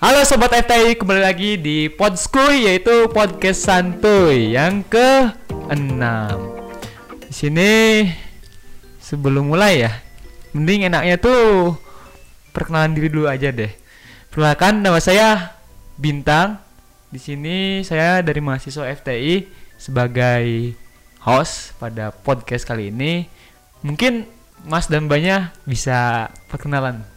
Halo 0.00 0.24
Sobat 0.24 0.56
FTI, 0.56 0.96
kembali 0.96 1.20
lagi 1.20 1.60
di 1.60 1.92
Podskuy 1.92 2.64
yaitu 2.64 3.12
podcast 3.12 3.68
santuy 3.68 4.56
yang 4.56 4.80
ke 4.80 5.28
6 5.68 5.76
Di 7.28 7.34
sini 7.36 7.72
sebelum 8.96 9.52
mulai 9.52 9.84
ya, 9.84 9.92
mending 10.56 10.88
enaknya 10.88 11.20
tuh 11.20 11.76
perkenalan 12.56 12.96
diri 12.96 13.12
dulu 13.12 13.28
aja 13.28 13.52
deh. 13.52 13.68
Perkenalkan 14.32 14.80
nama 14.80 15.04
saya 15.04 15.52
Bintang. 16.00 16.64
Di 17.12 17.20
sini 17.20 17.84
saya 17.84 18.24
dari 18.24 18.40
mahasiswa 18.40 18.88
FTI 18.88 19.52
sebagai 19.76 20.72
host 21.28 21.76
pada 21.76 22.08
podcast 22.08 22.64
kali 22.64 22.88
ini. 22.88 23.28
Mungkin 23.84 24.24
Mas 24.64 24.88
dan 24.88 25.12
Mbaknya 25.12 25.52
bisa 25.68 26.32
perkenalan. 26.48 27.09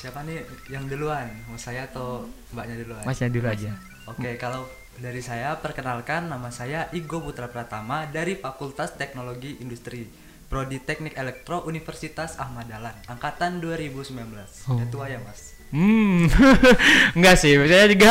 Siapa 0.00 0.24
nih 0.24 0.40
yang 0.72 0.88
duluan? 0.88 1.28
Mau 1.44 1.60
saya 1.60 1.84
atau 1.84 2.24
mbaknya 2.56 2.80
duluan? 2.80 3.04
Masnya 3.04 3.28
dulu 3.28 3.52
aja. 3.52 3.76
Oke, 4.08 4.40
kalau 4.40 4.64
dari 4.96 5.20
saya 5.20 5.60
perkenalkan 5.60 6.32
nama 6.32 6.48
saya 6.48 6.88
Igo 6.96 7.20
Putra 7.20 7.52
Pratama 7.52 8.08
dari 8.08 8.32
Fakultas 8.32 8.96
Teknologi 8.96 9.60
Industri 9.60 10.08
Prodi 10.48 10.80
Teknik 10.80 11.20
Elektro 11.20 11.68
Universitas 11.68 12.40
Ahmad 12.40 12.72
Dahlan 12.72 12.96
angkatan 13.12 13.60
2019. 13.60 14.24
Udah 14.72 14.86
tua 14.88 15.04
ya, 15.04 15.20
Mas? 15.20 15.52
Hmm, 15.68 16.24
enggak 17.20 17.36
sih, 17.36 17.60
saya 17.60 17.84
juga 17.84 18.10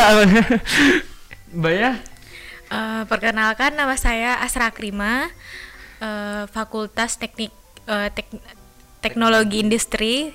Mbaknya 1.57 2.05
Eh, 2.69 3.03
perkenalkan 3.09 3.73
nama 3.73 3.97
saya 3.97 4.45
Asra 4.45 4.69
Krima, 4.69 5.25
eh, 5.97 6.45
Fakultas 6.53 7.17
Teknik 7.17 7.49
eh, 7.89 8.13
Tek- 8.13 8.45
Teknologi 9.01 9.65
Industri, 9.65 10.29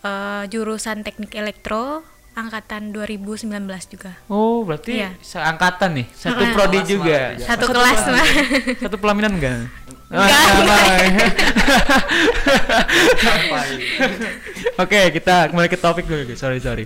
eh, 0.00 0.42
jurusan 0.48 1.02
Teknik 1.02 1.32
Elektro, 1.32 2.02
angkatan 2.32 2.90
2019 2.90 3.50
juga. 3.86 4.12
Oh, 4.26 4.62
berarti 4.62 4.98
Iya. 4.98 5.10
seangkatan 5.18 5.90
nih, 5.94 6.06
satu 6.10 6.40
Heeh. 6.40 6.54
prodi 6.54 6.80
juga. 6.84 7.18
malah, 7.34 7.44
Satu 7.44 7.64
kelas 7.68 8.00
mah. 8.06 8.26
Satu 8.78 8.96
pelaminan 8.96 9.32
enggak? 9.34 9.66
Enggak, 10.10 10.42
Sampai. 13.16 13.68
Oke, 14.76 15.00
kita 15.12 15.48
kembali 15.48 15.68
ke 15.68 15.78
topik 15.78 16.04
dulu. 16.04 16.22
guys. 16.26 16.38
Sorry, 16.38 16.58
sorry. 16.58 16.84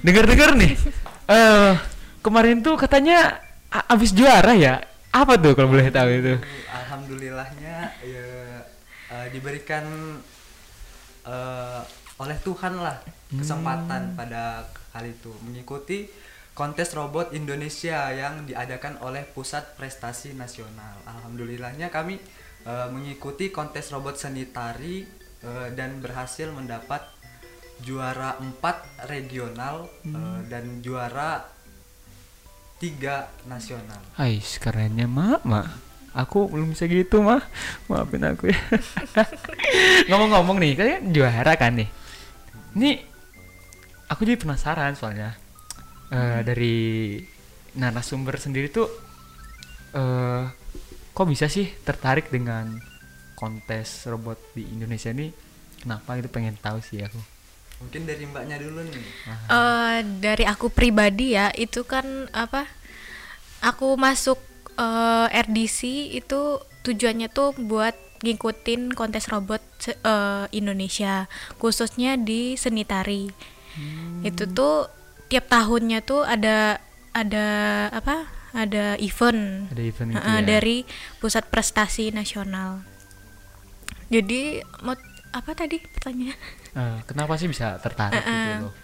Dengar-dengar 0.00 0.56
nih. 0.56 0.74
Eh, 1.26 1.72
kemarin 2.20 2.58
tuh 2.58 2.74
katanya 2.74 3.38
abis 3.86 4.10
juara 4.10 4.50
ya. 4.52 4.82
Apa 5.10 5.34
tuh 5.34 5.54
kalau 5.54 5.70
boleh 5.70 5.90
tahu 5.90 6.10
itu? 6.10 6.34
Alhamdulillahnya 6.70 7.76
ya 8.00 8.26
eh, 9.10 9.26
diberikan 9.30 9.84
eh, 11.22 11.80
oleh 12.20 12.36
Tuhan 12.44 12.76
lah 12.76 13.00
kesempatan 13.32 14.12
pada 14.12 14.68
kali 14.92 15.16
itu 15.16 15.32
mengikuti 15.40 16.04
kontes 16.52 16.92
robot 16.92 17.32
Indonesia 17.32 18.12
yang 18.12 18.44
diadakan 18.44 19.00
oleh 19.00 19.24
Pusat 19.24 19.80
Prestasi 19.80 20.36
Nasional. 20.36 21.00
Alhamdulillahnya 21.08 21.88
kami 21.88 22.20
eh, 22.68 22.88
mengikuti 22.92 23.48
kontes 23.48 23.88
robot 23.88 24.20
seni 24.20 24.44
tari 24.52 25.00
eh, 25.40 25.68
dan 25.72 26.04
berhasil 26.04 26.52
mendapat 26.52 27.00
juara 27.80 28.36
4 28.36 29.08
regional 29.08 29.88
eh, 30.04 30.40
dan 30.52 30.84
juara 30.84 31.40
tiga 32.80 33.28
nasional. 33.44 34.00
Hai, 34.16 34.40
kerennya 34.40 35.04
mak, 35.04 35.44
mak. 35.44 35.68
Aku 36.16 36.50
belum 36.50 36.74
bisa 36.74 36.90
gitu 36.90 37.22
mah. 37.22 37.44
Maafin 37.86 38.24
aku 38.24 38.50
ya. 38.50 38.60
Ngomong-ngomong 40.10 40.58
nih, 40.58 40.72
kalian 40.74 41.02
juara 41.12 41.54
kan 41.54 41.76
nih. 41.76 41.88
Ini 42.76 42.90
aku 44.10 44.22
jadi 44.26 44.38
penasaran 44.38 44.94
soalnya. 44.94 45.34
Eh 46.10 46.40
dari 46.42 46.76
narasumber 47.78 48.34
sendiri 48.38 48.70
tuh 48.70 48.90
eh 49.94 50.44
kok 51.10 51.26
bisa 51.26 51.46
sih 51.50 51.66
tertarik 51.82 52.30
dengan 52.30 52.78
kontes 53.34 54.06
robot 54.06 54.38
di 54.52 54.68
Indonesia 54.68 55.10
ini? 55.10 55.32
Kenapa 55.80 56.20
itu 56.20 56.28
pengen 56.28 56.60
tahu 56.60 56.78
sih 56.84 57.00
aku. 57.00 57.16
Mungkin 57.80 58.04
dari 58.04 58.28
mbaknya 58.28 58.60
dulu 58.60 58.84
nih. 58.84 59.04
Eh, 59.48 59.98
dari 60.20 60.44
aku 60.44 60.68
pribadi 60.68 61.32
ya, 61.32 61.48
itu 61.56 61.80
kan 61.88 62.28
apa? 62.36 62.68
Aku 63.64 63.96
masuk 63.96 64.36
eh, 64.76 65.26
RDC 65.32 66.12
itu 66.12 66.60
tujuannya 66.84 67.32
tuh 67.32 67.56
buat 67.56 67.96
ngikutin 68.20 68.92
kontes 68.92 69.28
robot 69.32 69.62
eh, 69.88 70.44
Indonesia, 70.52 71.28
khususnya 71.56 72.20
di 72.20 72.54
seni 72.56 72.84
tari. 72.84 73.32
Itu 74.20 74.44
tuh 74.50 74.90
tiap 75.30 75.48
tahunnya 75.48 76.02
tuh 76.04 76.26
ada 76.26 76.82
ada 77.16 77.46
apa? 77.94 78.28
Ada 78.50 78.98
event 78.98 79.70
Ada 79.70 79.82
event 79.86 80.10
Heeh, 80.18 80.38
ya. 80.42 80.46
dari 80.46 80.82
Pusat 81.22 81.54
Prestasi 81.54 82.10
Nasional. 82.10 82.82
Jadi 84.10 84.58
mau 84.82 84.98
apa 85.30 85.50
tadi 85.54 85.78
pertanyaannya? 85.78 86.34
Eh, 86.74 86.98
kenapa 87.06 87.38
sih 87.38 87.46
bisa 87.46 87.78
tertarik 87.78 88.18
gitu 88.18 88.66
loh? 88.66 88.74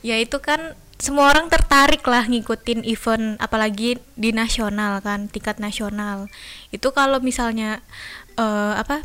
Ya 0.00 0.16
itu 0.16 0.38
kan 0.38 0.74
semua 0.96 1.28
orang 1.28 1.52
tertarik 1.52 2.00
lah 2.08 2.24
ngikutin 2.24 2.80
event 2.88 3.36
apalagi 3.36 4.00
di 4.16 4.32
nasional 4.32 5.04
kan 5.04 5.28
tingkat 5.28 5.60
nasional 5.60 6.32
itu 6.72 6.88
kalau 6.90 7.20
misalnya 7.20 7.84
eh, 8.34 8.74
apa 8.74 9.04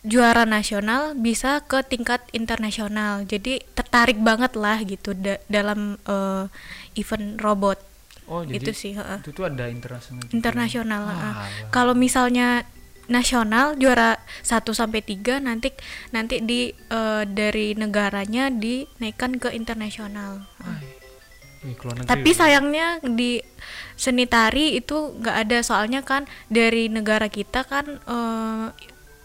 juara 0.00 0.48
nasional 0.48 1.12
bisa 1.12 1.60
ke 1.66 1.84
tingkat 1.84 2.24
internasional 2.32 3.26
jadi 3.28 3.60
tertarik 3.76 4.16
banget 4.16 4.56
lah 4.56 4.80
gitu 4.80 5.12
da- 5.12 5.42
dalam 5.50 6.00
eh, 6.06 6.44
event 6.96 7.36
robot 7.38 7.78
Oh, 8.30 8.46
jadi 8.46 8.62
itu 8.62 8.70
sih 8.70 8.92
heeh. 8.94 9.18
itu 9.26 9.34
tuh 9.34 9.42
ada 9.42 9.66
internasional 9.66 10.22
juga. 10.22 10.34
internasional. 10.38 11.02
Wah, 11.02 11.34
wah. 11.34 11.46
kalau 11.74 11.98
misalnya 11.98 12.62
nasional 13.10 13.74
juara 13.76 14.16
1 14.46 14.62
sampai 14.70 15.02
3 15.02 15.42
nanti 15.42 15.74
nanti 16.14 16.40
di 16.40 16.70
eh, 16.70 17.24
dari 17.26 17.74
negaranya 17.74 18.48
dinaikkan 18.48 19.36
ke 19.36 19.50
internasional. 19.52 20.46
Negeri 21.60 22.08
tapi 22.08 22.32
loh. 22.32 22.38
sayangnya 22.40 23.04
di 23.04 23.36
seni 23.92 24.24
tari 24.24 24.80
itu 24.80 25.12
nggak 25.20 25.36
ada. 25.44 25.58
Soalnya 25.60 26.00
kan 26.00 26.24
dari 26.48 26.88
negara 26.88 27.28
kita 27.28 27.68
kan 27.68 28.00
eh, 28.00 28.66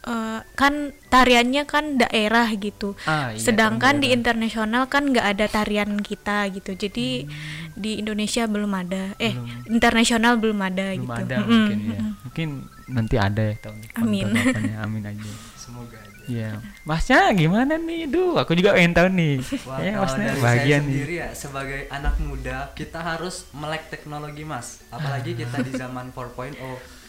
eh, 0.06 0.40
kan 0.54 0.74
tariannya 1.10 1.64
kan 1.66 1.98
daerah 1.98 2.48
gitu 2.54 2.94
Ah, 3.04 3.34
iya, 3.34 3.42
sedangkan 3.42 4.00
di 4.00 4.12
internasional 4.12 4.86
kan 4.86 5.10
nggak 5.10 5.28
ada 5.34 5.46
tarian 5.48 5.98
kita 6.00 6.48
gitu 6.50 6.74
jadi 6.74 7.26
di 7.74 7.92
Indonesia 7.98 8.46
belum 8.46 8.72
ada 8.72 9.18
eh 9.18 9.34
internasional 9.68 10.38
belum 10.38 10.60
ada 10.62 10.94
belum 10.94 11.04
gitu 11.04 11.22
ada 11.26 11.36
Mm-mm, 11.42 11.50
mungkin 11.50 11.80
ya. 11.90 12.02
Mungkin 12.26 12.50
nanti 12.86 13.16
ada 13.18 13.42
ya 13.42 13.56
tahun 13.58 13.78
depan 13.82 14.00
Amin. 14.00 14.26
Amin 14.86 15.04
aja. 15.04 15.32
Semoga 15.56 15.98
aja. 15.98 16.14
Iya. 16.26 16.52
Masnya 16.84 17.30
gimana 17.34 17.78
nih? 17.78 18.10
Duh, 18.10 18.34
aku 18.36 18.58
juga 18.58 18.74
pengen 18.74 18.94
tahu 18.94 19.10
nih. 19.14 19.36
Wah, 19.62 19.78
ya, 19.78 19.94
masnya 20.02 20.34
bahagia 20.38 20.78
nih. 20.78 20.86
sendiri 20.86 21.14
ya 21.16 21.30
sebagai 21.32 21.82
anak 21.88 22.16
muda 22.18 22.74
kita 22.74 22.98
harus 22.98 23.46
melek 23.54 23.90
teknologi 23.90 24.42
mas 24.42 24.82
apalagi 24.90 25.34
kita 25.34 25.62
di 25.62 25.72
zaman 25.72 26.10
4.0 26.10 26.58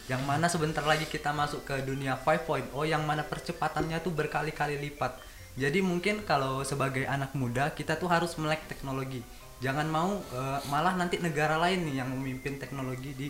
yang 0.07 0.23
mana 0.23 0.47
sebentar 0.47 0.83
lagi 0.87 1.03
kita 1.03 1.35
masuk 1.35 1.67
ke 1.67 1.83
dunia 1.83 2.15
5.0 2.15 2.71
yang 2.87 3.03
mana 3.03 3.27
percepatannya 3.27 3.99
tuh 3.99 4.15
berkali-kali 4.15 4.79
lipat. 4.79 5.19
Jadi 5.59 5.83
mungkin 5.83 6.23
kalau 6.23 6.63
sebagai 6.63 7.03
anak 7.03 7.35
muda 7.35 7.75
kita 7.75 7.99
tuh 7.99 8.07
harus 8.07 8.35
melek 8.39 8.63
teknologi. 8.71 9.19
Jangan 9.59 9.87
mau 9.89 10.15
eh, 10.31 10.59
malah 10.71 10.95
nanti 10.95 11.19
negara 11.19 11.59
lain 11.59 11.83
nih 11.91 11.95
yang 11.99 12.09
memimpin 12.13 12.55
teknologi 12.55 13.11
di 13.17 13.27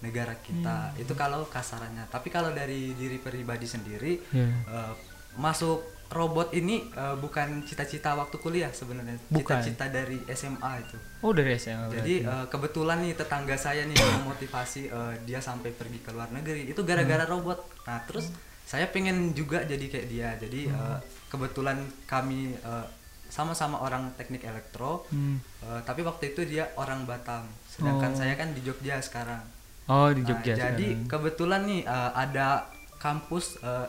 negara 0.00 0.32
kita. 0.38 0.94
Hmm. 0.94 1.02
itu 1.02 1.12
kalau 1.18 1.44
kasarannya. 1.50 2.06
Tapi 2.08 2.28
kalau 2.30 2.54
dari 2.54 2.94
diri 2.94 3.18
pribadi 3.18 3.66
sendiri 3.66 4.12
Iya. 4.30 4.48
eh, 4.70 4.92
masuk 5.34 5.82
robot 6.10 6.50
ini 6.52 6.90
eh, 6.90 7.16
bukan 7.16 7.62
cita-cita 7.62 8.12
waktu 8.12 8.36
kuliah 8.36 8.68
sebenarnya 8.68 9.14
cita-cita 9.28 9.86
dari 9.88 10.18
SMA 10.28 10.72
itu 10.80 10.98
Oh, 11.20 11.30
dari 11.30 11.54
SMA. 11.54 11.86
jadi 11.92 12.14
berarti. 12.20 12.34
eh, 12.34 12.46
kebetulan 12.48 12.98
nih 13.00 13.14
tetangga 13.14 13.54
saya 13.54 13.82
nih 13.84 13.94
memotivasi 13.94 14.82
eh, 14.86 15.14
dia 15.22 15.38
sampai 15.38 15.70
pergi 15.70 15.98
ke 15.98 16.10
luar 16.10 16.28
negeri 16.28 16.66
itu 16.66 16.82
gara-gara 16.82 17.22
Hmm. 17.22 17.32
robot 17.32 17.58
nah 17.84 18.02
terus 18.02 18.26
saya 18.62 18.86
pengen 18.86 19.32
juga 19.32 19.62
jadi 19.62 19.82
kayak 19.82 20.06
dia 20.06 20.28
jadi 20.36 20.60
Hmm. 20.66 20.76
eh, 20.76 20.98
kebetulan 21.28 21.78
kami 22.04 22.54
eh, 22.54 22.86
sama-sama 23.28 23.78
orang 23.78 24.10
teknik 24.12 24.42
elektro 24.42 25.06
Hmm. 25.08 25.38
eh, 25.62 25.80
tapi 25.80 26.02
waktu 26.02 26.34
itu 26.34 26.42
dia 26.44 26.74
orang 26.74 27.04
Batam 27.04 27.46
sedangkan 27.68 28.10
Oh. 28.10 28.18
saya 28.18 28.34
kan 28.34 28.50
di 28.50 28.60
Jogja 28.60 28.98
sekarang 28.98 29.46
Oh, 29.86 30.06
di 30.08 30.20
Nah, 30.20 30.28
Jogja. 30.28 30.54
jadi 30.56 30.74
sekarang. 30.92 31.06
kebetulan 31.06 31.62
nih 31.64 31.82
eh, 31.84 32.10
ada 32.16 32.66
kampus 32.96 33.58
eh, 33.60 33.86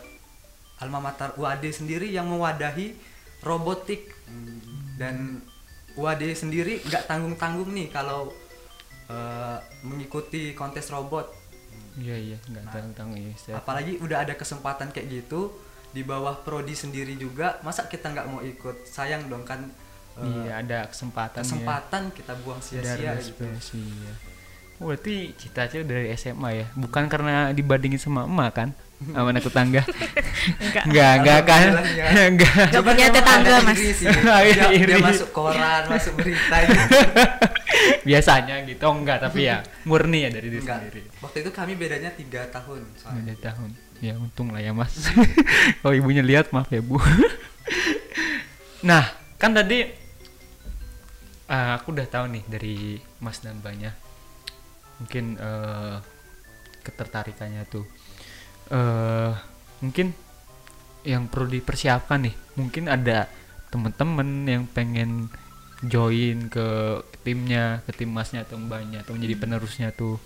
alma 0.82 1.00
mater 1.00 1.32
UAD 1.38 1.64
sendiri 1.70 2.10
yang 2.10 2.26
mewadahi 2.26 2.98
robotik 3.40 4.12
dan 4.98 5.42
UAD 5.94 6.24
sendiri 6.34 6.82
nggak 6.82 7.06
tanggung 7.06 7.36
tanggung 7.36 7.70
nih 7.70 7.88
kalau 7.88 8.34
eh, 9.08 9.58
mengikuti 9.84 10.52
kontes 10.52 10.90
robot 10.90 11.38
Iya, 11.92 12.16
iya, 12.16 12.38
enggak 12.48 12.64
Nah, 12.64 12.72
tahu-tahu 12.72 13.12
ya. 13.14 13.32
Saya- 13.36 13.56
apalagi 13.60 14.00
udah 14.00 14.24
ada 14.24 14.34
kesempatan 14.34 14.90
kayak 14.90 15.12
gitu 15.12 15.52
di 15.92 16.02
bawah 16.02 16.40
prodi 16.40 16.72
sendiri 16.72 17.20
juga 17.20 17.60
masa 17.62 17.84
kita 17.84 18.08
nggak 18.08 18.28
mau 18.32 18.40
ikut 18.40 18.88
sayang 18.88 19.28
dong 19.28 19.44
kan 19.44 19.60
eh, 20.16 20.48
iya 20.48 20.64
ada 20.64 20.88
kesempatan 20.88 21.36
ya. 21.36 21.44
kesempatan 21.44 22.04
kita 22.16 22.34
buang 22.42 22.64
sia-sia 22.64 23.12
gitu 23.20 23.44
iya. 23.76 24.12
Oh, 24.80 24.88
berarti 24.88 25.36
cita-cita 25.36 25.84
dari 25.84 26.16
SMA 26.16 26.50
ya 26.56 26.66
bukan 26.74 27.06
karena 27.06 27.52
dibandingin 27.52 28.00
sama 28.00 28.24
emak 28.24 28.52
kan 28.56 28.70
sama 29.02 29.34
anak 29.34 29.42
tetangga 29.42 29.82
Enggak. 30.62 30.84
enggak 30.86 31.12
enggak 31.18 31.40
kan? 31.44 31.68
Alhamdulillah, 31.74 32.26
enggak. 32.30 32.54
Nggak 32.54 32.70
Cuman 32.72 32.94
punya 32.94 33.08
tetangga, 33.10 33.56
Mas. 33.66 33.78
iri 33.78 33.94
sih. 33.94 34.06
Oh, 34.32 34.40
dia, 34.42 34.54
dia 34.54 34.70
iri. 34.74 34.94
masuk 35.02 35.30
koran 35.34 35.82
masuk 35.90 36.14
berita 36.18 36.58
gitu 36.66 36.86
biasanya 38.10 38.56
gitu. 38.66 38.82
Oh, 38.86 38.94
enggak 38.94 39.18
tapi 39.20 39.40
ya 39.46 39.58
murni 39.84 40.26
ya 40.26 40.30
dari 40.30 40.48
diri 40.50 40.62
Enggak. 40.62 40.78
sendiri. 40.86 41.02
Waktu 41.18 41.38
itu 41.42 41.50
kami 41.50 41.74
bedanya 41.76 42.10
tiga 42.14 42.46
tahun 42.50 42.82
soalnya. 42.94 43.22
Ada 43.26 43.54
tahun. 43.54 43.70
Ya 44.02 44.14
untung 44.18 44.50
lah 44.50 44.62
ya 44.62 44.74
mas. 44.74 44.94
Kalau 45.82 45.94
ibunya 45.94 46.22
lihat 46.22 46.50
maaf 46.50 46.70
ya 46.70 46.82
bu. 46.82 46.98
Nah 48.82 49.06
kan 49.38 49.54
tadi 49.54 49.86
eh, 51.48 51.72
aku 51.74 51.94
udah 51.94 52.06
tahu 52.06 52.26
nih 52.30 52.44
dari 52.46 52.76
mas 53.18 53.42
dan 53.42 53.58
mbaknya. 53.62 53.94
Mungkin 54.98 55.38
eh, 55.38 55.96
ketertarikannya 56.82 57.62
tuh 57.70 57.86
eh 58.72 59.32
mungkin 59.84 60.16
yang 61.04 61.28
perlu 61.28 61.50
dipersiapkan 61.50 62.30
nih 62.30 62.36
mungkin 62.56 62.86
ada 62.88 63.26
temen-temen 63.72 64.46
yang 64.46 64.64
pengen 64.70 65.32
join 65.82 66.46
ke 66.52 67.02
timnya 67.26 67.82
ke 67.90 67.92
tim 67.96 68.14
masnya 68.14 68.46
atau 68.46 68.60
mbaknya 68.62 69.02
atau 69.02 69.18
menjadi 69.18 69.36
penerusnya 69.40 69.90
tuh. 69.96 70.22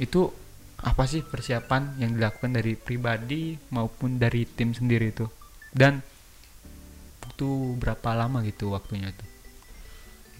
Itu 0.00 0.32
apa 0.80 1.04
sih 1.04 1.20
persiapan 1.20 2.00
yang 2.00 2.16
dilakukan 2.16 2.56
dari 2.56 2.76
pribadi 2.76 3.56
maupun 3.72 4.16
dari 4.16 4.48
tim 4.48 4.72
sendiri 4.72 5.12
tuh? 5.12 5.28
Dan 5.68 6.00
butuh 7.20 7.76
berapa 7.76 8.16
lama 8.16 8.40
gitu 8.46 8.72
waktunya 8.72 9.12
tuh? 9.12 9.28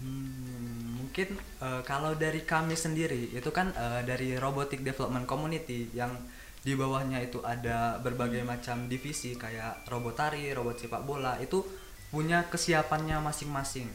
Hmm, 0.01 1.01
mungkin 1.03 1.37
eh, 1.39 1.81
kalau 1.85 2.17
dari 2.17 2.41
kami 2.43 2.73
sendiri 2.73 3.35
itu 3.35 3.49
kan 3.53 3.69
eh, 3.75 4.01
dari 4.01 4.33
Robotic 4.39 4.81
Development 4.81 5.29
Community 5.29 5.93
yang 5.93 6.15
di 6.65 6.73
bawahnya 6.73 7.21
itu 7.21 7.45
ada 7.45 8.01
berbagai 8.01 8.41
macam 8.41 8.89
divisi 8.89 9.37
kayak 9.37 9.85
robot 9.85 10.17
tari, 10.17 10.49
robot 10.49 10.81
sepak 10.81 11.05
bola 11.05 11.37
itu 11.37 11.61
punya 12.09 12.49
kesiapannya 12.49 13.21
masing-masing. 13.21 13.85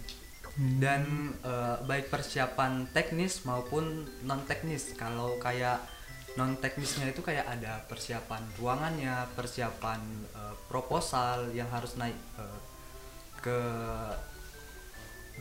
Dan 0.54 1.34
eh, 1.42 1.76
baik 1.82 2.14
persiapan 2.14 2.86
teknis 2.94 3.42
maupun 3.42 4.06
non 4.22 4.46
teknis 4.46 4.94
kalau 4.94 5.34
kayak 5.42 5.82
non 6.38 6.54
teknisnya 6.62 7.10
itu 7.10 7.26
kayak 7.26 7.42
ada 7.42 7.82
persiapan 7.90 8.38
ruangannya 8.54 9.26
persiapan 9.34 9.98
eh, 10.30 10.54
proposal 10.70 11.50
yang 11.50 11.66
harus 11.74 11.98
naik 11.98 12.18
eh, 12.38 12.60
ke 13.42 13.60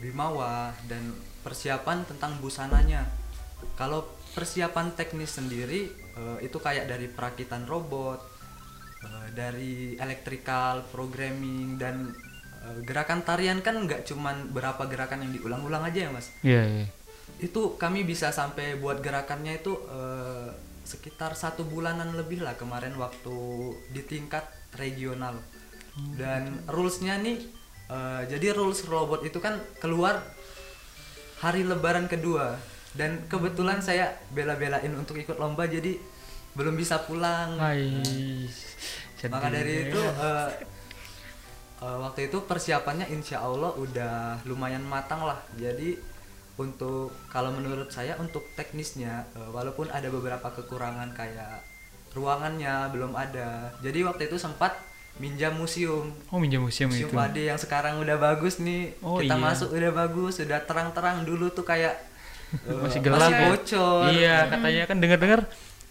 Bimawa 0.00 0.72
dan 0.88 1.14
persiapan 1.44 2.02
tentang 2.08 2.40
busananya. 2.40 3.19
Kalau 3.76 4.20
persiapan 4.34 4.94
teknis 4.94 5.34
sendiri 5.34 5.90
eh, 5.90 6.38
itu 6.46 6.58
kayak 6.62 6.86
dari 6.86 7.10
perakitan 7.10 7.66
robot, 7.66 8.20
eh, 9.02 9.28
dari 9.34 9.98
electrical 9.98 10.86
programming 10.90 11.76
dan 11.80 12.14
eh, 12.62 12.78
gerakan 12.86 13.26
tarian 13.26 13.58
kan 13.64 13.74
nggak 13.84 14.06
cuman 14.06 14.54
berapa 14.54 14.86
gerakan 14.86 15.26
yang 15.26 15.32
diulang-ulang 15.40 15.82
aja 15.86 16.06
ya 16.06 16.10
mas. 16.12 16.30
iya 16.46 16.62
iya 16.66 16.86
Itu 17.40 17.80
kami 17.80 18.04
bisa 18.04 18.30
sampai 18.30 18.76
buat 18.76 19.00
gerakannya 19.00 19.64
itu 19.64 19.72
sekitar 20.84 21.38
satu 21.38 21.62
bulanan 21.64 22.12
lebih 22.18 22.42
lah 22.42 22.58
kemarin 22.58 22.92
waktu 23.00 23.38
di 23.94 24.02
tingkat 24.04 24.44
regional. 24.76 25.40
Dan 26.20 26.60
rulesnya 26.68 27.16
nih 27.16 27.40
jadi 28.28 28.52
rules 28.52 28.84
robot 28.84 29.24
itu 29.24 29.40
kan 29.40 29.56
keluar 29.80 30.20
hari 31.40 31.64
lebaran 31.64 32.12
kedua 32.12 32.60
dan 32.98 33.22
kebetulan 33.30 33.78
saya 33.78 34.10
bela-belain 34.34 34.90
untuk 34.98 35.14
ikut 35.14 35.38
lomba 35.38 35.66
jadi 35.70 35.94
belum 36.58 36.74
bisa 36.74 37.06
pulang. 37.06 37.54
Hai 37.60 37.86
Maka 39.30 39.52
dari 39.52 39.86
itu 39.86 40.00
eh, 40.00 40.50
eh, 41.84 41.96
waktu 42.02 42.32
itu 42.32 42.42
persiapannya 42.48 43.06
insya 43.12 43.44
Allah 43.44 43.70
udah 43.76 44.42
lumayan 44.48 44.82
matang 44.82 45.22
lah. 45.22 45.38
Jadi 45.54 45.94
untuk 46.58 47.14
kalau 47.30 47.54
menurut 47.54 47.88
saya 47.92 48.18
untuk 48.18 48.42
teknisnya 48.58 49.28
eh, 49.38 49.50
walaupun 49.54 49.86
ada 49.92 50.10
beberapa 50.10 50.50
kekurangan 50.50 51.14
kayak 51.14 51.62
ruangannya 52.16 52.90
belum 52.90 53.14
ada. 53.14 53.70
Jadi 53.78 54.02
waktu 54.02 54.26
itu 54.26 54.34
sempat 54.40 54.74
minjam 55.20 55.52
museum. 55.52 56.10
oh 56.32 56.38
minjam 56.40 56.64
museum, 56.64 56.88
Museum 56.88 57.12
itu 57.12 57.14
Pade 57.14 57.42
yang 57.44 57.60
sekarang 57.60 58.00
udah 58.00 58.16
bagus 58.16 58.58
nih. 58.58 58.96
Oh, 59.04 59.20
Kita 59.20 59.36
iya. 59.36 59.42
masuk 59.42 59.68
udah 59.76 59.92
bagus, 59.92 60.40
udah 60.40 60.58
terang-terang 60.64 61.28
dulu 61.28 61.52
tuh 61.52 61.62
kayak 61.62 62.09
masih 62.80 63.00
gelap 63.00 63.18
masih 63.22 63.32
ya? 63.32 63.46
bocor. 63.46 64.00
iya 64.10 64.36
katanya 64.46 64.82
kan 64.84 64.96
dengar-dengar 64.96 65.40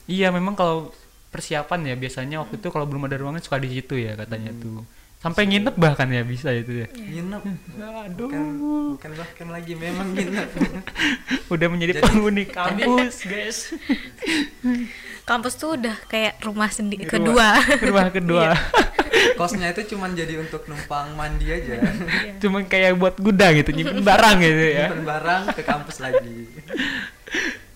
iya 0.06 0.28
memang 0.30 0.54
kalau 0.54 0.92
persiapan 1.30 1.80
ya 1.84 1.96
biasanya 1.96 2.36
waktu 2.40 2.58
itu 2.58 2.68
kalau 2.68 2.84
belum 2.84 3.06
ada 3.06 3.16
ruangan 3.16 3.40
suka 3.40 3.58
di 3.58 3.70
situ 3.72 3.96
ya 3.96 4.16
katanya 4.16 4.50
Hmm. 4.50 4.62
tuh 4.62 4.82
sampai 5.20 5.44
nginep 5.46 5.76
bahkan 5.76 6.08
ya 6.08 6.24
bisa 6.24 6.48
itu 6.50 6.80
ya 6.80 6.88
Nginep. 6.90 7.44
aduh 7.78 8.26
Bukan, 8.26 8.46
bukan 8.96 9.12
bahkan 9.14 9.48
lagi 9.50 9.76
memang 9.76 10.16
nginep. 10.16 10.50
udah 11.54 11.68
menjadi 11.68 11.94
Jadi- 11.94 12.04
penghuni 12.04 12.44
kampus 12.56 13.16
guys 13.24 13.58
Kampus 15.30 15.54
tuh 15.56 15.78
udah 15.78 15.94
kayak 16.10 16.42
rumah 16.42 16.68
sendiri 16.68 17.06
kedua. 17.06 17.54
rumah 17.80 18.10
kedua. 18.10 18.50
Kosnya 19.38 19.70
itu 19.70 19.94
cuman 19.94 20.12
jadi 20.12 20.38
untuk 20.38 20.66
numpang 20.66 21.14
mandi 21.14 21.48
aja. 21.48 21.78
Cuman 22.38 22.66
kayak 22.66 22.96
buat 22.96 23.14
gudang 23.16 23.54
gitu 23.56 23.70
nyimpen 23.72 24.02
barang 24.02 24.38
gitu 24.40 24.66
ya. 24.72 24.88
Nyimpen 24.88 25.06
barang 25.06 25.42
ke 25.54 25.62
kampus 25.62 25.98
lagi. 26.00 26.50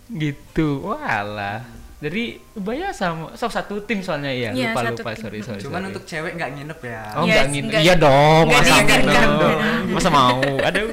Gitu. 0.10 0.82
Walah. 0.84 1.62
Dari 1.98 2.36
Ubaya 2.54 2.92
sama 2.92 3.32
so, 3.34 3.48
satu 3.48 3.80
tim 3.80 4.04
soalnya 4.04 4.28
iya 4.28 4.50
Iya, 4.52 4.76
lupa 4.76 4.82
satu 4.84 5.00
lupa. 5.00 5.12
tim. 5.16 5.24
sorry 5.24 5.40
sorry 5.40 5.62
cuman 5.64 5.80
sorry. 5.80 5.90
untuk 5.90 6.04
cewek 6.04 6.32
nggak 6.36 6.50
nginep 6.52 6.80
ya? 6.84 7.02
Oh 7.16 7.24
Iya, 7.24 7.24
enggak 7.24 7.46
ngin 7.48 7.64
enggak- 7.64 7.80
iya 7.82 7.94
dong 7.96 8.44
enggak 8.44 8.60
masa 8.60 8.76
mau 8.76 9.32
dong. 9.40 9.58
masa 9.88 10.10
mau? 10.12 10.40
Aduh. 10.68 10.88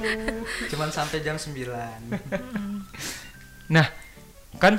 Cuman 0.70 0.88
sampai 0.88 1.18
jam 1.18 1.34
9 1.34 1.66
Nah, 3.68 3.86
kan 4.54 4.78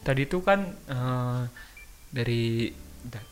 tadi 0.00 0.24
itu 0.26 0.38
kan 0.40 0.60
eh, 0.88 1.42
dari 2.10 2.72
da- 3.04 3.28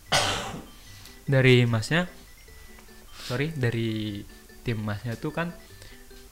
dari 1.29 1.67
masnya, 1.69 2.09
sorry 3.29 3.53
dari 3.53 4.23
tim 4.65 4.79
masnya 4.81 5.17
tuh 5.17 5.33
kan 5.33 5.49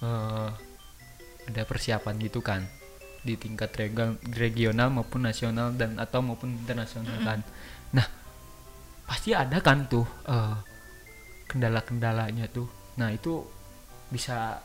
eh, 0.03 0.49
ada 1.47 1.63
persiapan 1.63 2.15
gitu 2.21 2.43
kan 2.43 2.65
di 3.27 3.35
tingkat 3.35 3.75
rega- 3.75 4.19
regional 4.39 4.89
maupun 4.91 5.27
nasional 5.27 5.75
dan 5.75 5.99
atau 5.99 6.23
maupun 6.23 6.55
internasional 6.63 7.19
kan. 7.27 7.41
Nah, 7.91 8.07
pasti 9.07 9.35
ada 9.35 9.59
kan 9.59 9.87
tuh 9.91 10.07
eh, 10.31 10.57
kendala-kendalanya 11.51 12.51
tuh. 12.51 12.67
Nah 12.99 13.11
itu 13.15 13.43
bisa 14.11 14.63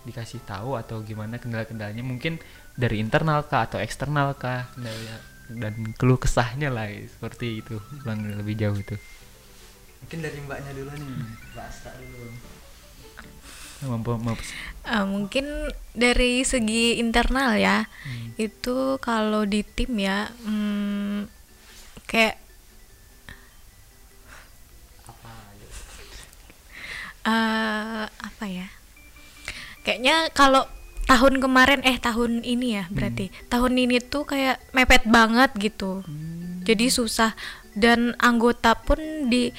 dikasih 0.00 0.40
tahu 0.48 0.80
atau 0.80 1.04
gimana 1.04 1.36
kendala-kendalanya 1.36 2.00
mungkin 2.00 2.40
dari 2.74 2.98
internal 2.98 3.42
kah 3.44 3.66
atau 3.66 3.78
eksternal 3.78 4.34
kah? 4.34 4.70
Kendala 4.74 5.16
dan 5.50 5.74
keluh 5.98 6.14
kesahnya 6.14 6.70
lah 6.70 6.86
seperti 6.86 7.58
itu 7.58 7.82
kurang 8.02 8.22
lebih 8.38 8.54
jauh 8.54 8.78
itu. 8.78 8.94
Mungkin 10.00 10.18
dari 10.22 10.38
mbaknya 10.46 10.70
dulu 10.78 10.90
nih 10.94 11.10
mbak 11.52 11.66
Asta 11.66 11.90
dulu. 11.98 12.30
Mampu 13.80 14.12
mampu 14.14 14.44
Eh, 14.80 15.04
mungkin 15.08 15.44
dari 15.92 16.44
segi 16.44 17.00
internal 17.00 17.56
ya, 17.56 17.88
Hmm. 18.04 18.32
itu 18.36 19.00
kalau 19.00 19.44
di 19.44 19.64
tim 19.64 19.92
ya, 19.96 20.28
hmm, 20.44 21.28
kayak 22.04 22.36
apa 25.04 25.30
eh, 27.24 28.04
apa 28.08 28.44
ya? 28.46 28.68
Kayaknya 29.80 30.28
kalau 30.32 30.64
tahun 31.10 31.42
kemarin 31.42 31.82
eh 31.82 31.98
tahun 31.98 32.46
ini 32.46 32.68
ya 32.72 32.84
berarti 32.86 33.34
tahun 33.48 33.74
ini 33.74 33.98
tuh 34.00 34.22
kayak 34.24 34.62
mepet 34.70 35.02
banget 35.04 35.50
gitu. 35.58 36.06
Jadi 36.62 36.86
susah 36.86 37.34
dan 37.74 38.14
anggota 38.16 38.78
pun 38.78 38.98
di 39.26 39.50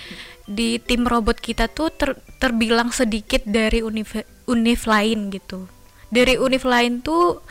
di 0.47 0.79
tim 0.79 1.03
robot 1.03 1.37
kita 1.37 1.67
tuh 1.67 1.91
ter- 1.91 2.19
terbilang 2.37 2.89
sedikit 2.89 3.43
dari 3.43 3.83
univ 3.83 4.15
univ 4.47 4.79
lain 4.85 5.27
gitu. 5.27 5.67
Dari 6.07 6.35
univ 6.35 6.63
lain 6.63 6.99
tuh 6.99 7.43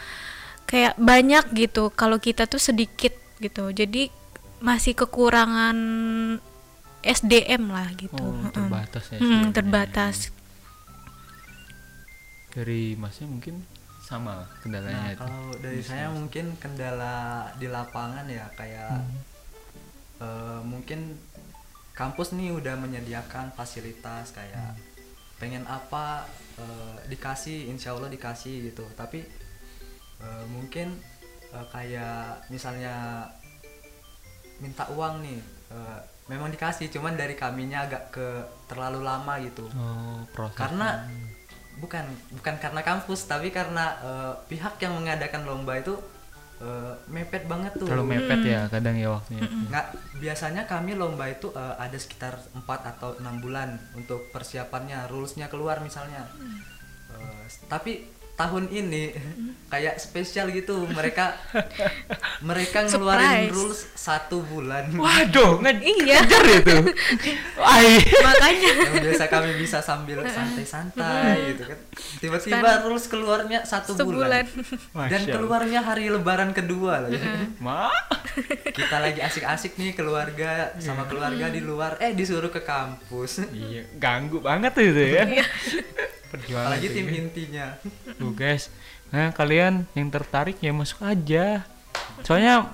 kayak 0.64 0.97
banyak 0.97 1.52
gitu. 1.52 1.92
Kalau 1.92 2.16
kita 2.16 2.45
tuh 2.45 2.59
sedikit 2.59 3.12
gitu. 3.37 3.69
Jadi 3.69 4.09
masih 4.61 4.97
kekurangan 4.97 5.76
SDM 7.00 7.69
lah 7.69 7.88
gitu. 7.97 8.21
oh 8.21 8.49
terbatas 8.49 9.09
ya 9.09 9.16
Mm, 9.16 9.25
SDM-nya. 9.25 9.52
terbatas. 9.52 10.16
dari 12.50 12.99
masnya 12.99 13.30
mungkin 13.30 13.62
sama 14.11 14.43
nah 14.43 14.59
kendalanya 14.59 15.14
itu. 15.14 15.23
kalau 15.23 15.55
dari 15.62 15.81
saya 15.87 16.11
mungkin 16.11 16.59
kendala 16.59 17.47
di 17.62 17.71
lapangan 17.71 18.26
ya 18.26 18.50
kayak 18.59 18.99
eh, 20.19 20.61
mungkin 20.67 21.14
kampus 21.95 22.35
nih 22.35 22.50
udah 22.50 22.75
menyediakan 22.81 23.55
fasilitas 23.55 24.35
kayak 24.35 24.75
pengen 25.38 25.62
apa 25.64 26.26
eh, 26.59 26.97
dikasih 27.09 27.71
insya 27.73 27.97
Allah 27.97 28.11
dikasih 28.12 28.73
gitu. 28.73 28.85
Tapi 28.99 29.25
eh, 30.21 30.45
mungkin 30.52 30.99
eh, 31.52 31.67
kayak 31.73 32.50
misalnya 32.52 33.29
minta 34.61 34.85
uang 34.93 35.25
nih 35.25 35.40
eh, 35.73 36.00
memang 36.29 36.52
dikasih 36.52 36.93
cuman 36.93 37.14
dari 37.14 37.38
kaminya 37.38 37.88
agak 37.88 38.12
ke 38.12 38.29
terlalu 38.69 39.00
lama 39.07 39.38
gitu. 39.40 39.71
Oh 39.73 40.25
karena 40.57 41.05
bukan 41.80 42.04
bukan 42.37 42.54
karena 42.60 42.80
kampus 42.84 43.26
tapi 43.26 43.49
karena 43.49 43.96
eh, 44.04 44.32
pihak 44.46 44.76
yang 44.84 45.00
mengadakan 45.00 45.49
lomba 45.49 45.80
itu 45.80 45.96
eh, 46.60 46.94
mepet 47.08 47.49
banget 47.49 47.72
tuh. 47.80 47.88
Terlalu 47.88 48.20
mepet 48.20 48.40
ya 48.44 48.68
kadang 48.68 48.94
ya 49.00 49.08
waktunya. 49.16 49.42
Nggak 49.49 49.87
biasanya 50.20 50.62
kami 50.68 50.94
lomba 50.94 51.26
itu 51.32 51.49
eh, 51.56 51.75
ada 51.80 51.96
sekitar 51.96 52.37
4 52.52 52.62
atau 52.68 53.16
enam 53.18 53.40
bulan 53.40 53.80
untuk 53.96 54.28
persiapannya 54.30 55.08
rulesnya 55.08 55.49
keluar 55.49 55.80
misalnya. 55.80 56.28
Eh, 57.16 57.44
tapi 57.66 58.20
tahun 58.40 58.64
ini 58.66 59.04
kayak 59.68 59.97
spesial 59.97 60.49
gitu. 60.50 60.82
Mereka 60.88 61.30
mereka 62.49 62.82
ngeluarin 62.82 63.23
Surprise. 63.23 63.52
rules 63.52 63.80
satu 63.92 64.42
bulan. 64.42 64.90
Waduh 64.90 65.61
nge- 65.61 65.78
Iya. 65.80 66.18
ngejar 66.18 66.44
itu. 66.56 66.76
Ay. 67.62 68.00
makanya. 68.18 68.70
Yang 68.82 68.94
biasa 69.04 69.25
kami 69.26 69.50
bisa 69.56 69.78
sambil 69.78 70.25
santai-santai 70.25 71.54
gitu 71.54 71.62
kan. 71.66 71.78
Tiba-tiba 72.18 72.82
rules 72.82 73.06
keluarnya 73.06 73.62
satu 73.62 73.94
sebulan 73.94 74.42
bulan. 74.42 74.44
dan 75.06 75.20
Masya 75.20 75.32
keluarnya 75.32 75.80
hari 75.80 76.09
lebaran 76.09 76.50
kedua 76.50 77.04
lagi 77.04 77.20
Ma? 77.59 77.92
Kita 78.66 78.99
lagi 78.99 79.20
asik-asik 79.20 79.76
nih 79.76 79.92
keluarga 79.92 80.75
sama 80.78 81.04
keluarga 81.04 81.47
di 81.47 81.61
luar. 81.61 81.94
Eh 81.99 82.11
disuruh 82.12 82.49
ke 82.49 82.61
kampus. 82.61 83.44
Iya 83.50 83.87
ganggu 83.94 84.40
banget 84.40 84.73
tuh 84.73 84.85
itu 84.85 85.02
ya 85.12 85.25
perjuangan 86.30 86.66
apalagi 86.70 86.87
tuh 86.87 86.94
tim 86.94 87.04
ya. 87.04 87.14
intinya 87.18 87.66
Tuh 88.14 88.32
guys, 88.32 88.70
nah 89.08 89.28
kalian 89.30 89.84
yang 89.92 90.08
tertarik 90.08 90.56
ya 90.56 90.70
masuk 90.70 91.02
aja. 91.02 91.66
Soalnya 92.20 92.70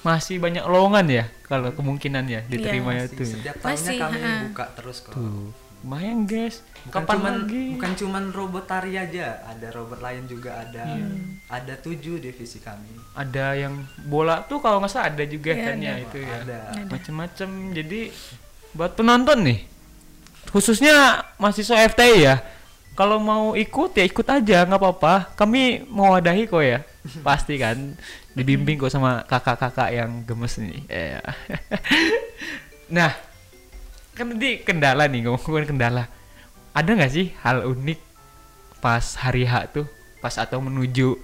masih 0.00 0.36
banyak 0.36 0.62
lowongan 0.62 1.06
ya 1.06 1.24
kalau 1.42 1.68
kemungkinan 1.70 2.24
ya 2.24 2.40
diterimanya 2.42 3.04
Masih 3.04 3.16
tuh. 3.16 3.26
setiap 3.28 3.56
tahunnya 3.58 3.76
Masih, 3.84 3.96
kami 3.98 4.18
ha. 4.18 4.32
buka 4.46 4.64
terus 4.72 4.96
kok 4.98 5.12
Tuh, 5.12 5.52
lumayan 5.80 6.24
guys. 6.24 6.64
bukan 6.80 6.92
Kapan 6.96 7.14
cuman 7.14 7.34
lagi? 7.36 7.64
bukan 7.76 7.92
cuman 7.94 8.24
robot 8.30 8.64
tari 8.64 8.92
aja 8.94 9.26
ada 9.42 9.68
robot 9.68 10.00
lain 10.00 10.24
juga 10.24 10.56
ada 10.58 10.84
Iya. 10.86 11.06
ada 11.50 11.74
tujuh 11.76 12.16
divisi 12.16 12.60
kami 12.60 12.96
Ada 13.12 13.58
yang 13.58 13.76
bola 14.02 14.40
tuh 14.42 14.56
kalau 14.58 14.80
nggak 14.80 14.88
salah 14.88 15.08
ada 15.08 15.24
juga 15.26 15.52
Iya, 15.52 15.64
kan 15.66 15.76
ya 15.78 15.94
itu 15.98 16.18
ya. 16.18 16.36
ada 16.38 16.58
Macem-macem. 16.86 17.50
Jadi 17.74 18.00
buat 18.70 18.94
penonton 18.94 19.38
nih, 19.42 19.60
khususnya 20.48 20.94
mahasiswa 21.36 21.76
FTI 21.86 22.16
ya. 22.22 22.34
Kalau 23.00 23.16
mau 23.16 23.56
ikut 23.56 23.96
ya 23.96 24.04
ikut 24.04 24.28
aja 24.28 24.68
nggak 24.68 24.76
apa-apa. 24.76 25.32
Kami 25.32 25.88
mewadahi 25.88 26.44
kok 26.44 26.60
ya. 26.60 26.84
Pasti 27.26 27.56
kan 27.56 27.96
dibimbing 28.36 28.76
kok 28.76 28.92
sama 28.92 29.24
kakak-kakak 29.24 29.88
yang 29.88 30.20
gemes 30.28 30.60
nih. 30.60 30.84
Iya. 30.84 31.24
nah, 33.00 33.16
kan 34.12 34.36
tadi 34.36 34.60
kendala 34.60 35.08
nih 35.08 35.24
ngomongin 35.24 35.72
kendala. 35.72 36.12
Ada 36.76 36.92
nggak 36.92 37.12
sih 37.16 37.32
hal 37.40 37.64
unik 37.64 37.96
pas 38.84 39.16
hari 39.16 39.48
H 39.48 39.72
tuh, 39.72 39.88
pas 40.20 40.36
atau 40.36 40.60
menuju 40.60 41.16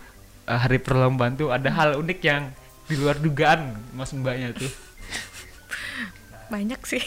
eh, 0.48 0.56
hari 0.56 0.80
perlombaan 0.80 1.36
tuh 1.36 1.52
ada 1.52 1.68
hal 1.68 2.00
unik 2.00 2.20
yang 2.24 2.56
di 2.88 2.96
luar 2.96 3.20
dugaan 3.20 3.76
mas 3.92 4.16
mbaknya 4.16 4.56
tuh. 4.56 4.72
banyak 6.52 6.78
sih 6.86 7.02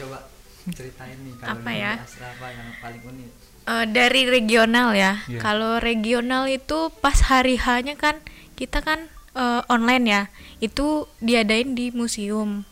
coba 0.00 0.35
ceritain 0.68 1.14
nih 1.16 1.34
kalau 1.36 1.52
Apa 1.56 1.70
di 1.70 1.78
ya? 1.78 1.92
Asra 1.98 2.26
apa 2.28 2.46
yang 2.48 2.68
paling 2.78 3.02
unik 3.04 3.30
Eh, 3.66 3.86
dari 3.88 4.22
regional 4.24 4.94
ya 4.94 5.26
Iya. 5.26 5.40
kalau 5.40 5.78
regional 5.78 6.46
itu 6.46 6.78
pas 6.96 7.18
hari 7.20 7.54
H-nya 7.56 7.94
kan 7.94 8.14
kita 8.54 8.78
kan 8.78 9.06
eh, 9.32 9.60
online 9.66 10.04
ya 10.06 10.22
itu 10.58 10.86
diadain 11.18 11.72
di 11.72 11.90
museum 11.90 12.62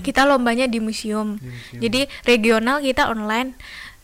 kita 0.00 0.22
lombanya 0.22 0.64
di 0.66 0.78
museum. 0.78 1.36
Di 1.36 1.46
museum. 1.46 1.80
jadi 1.80 2.00
regional 2.24 2.80
kita 2.80 3.08
online 3.08 3.56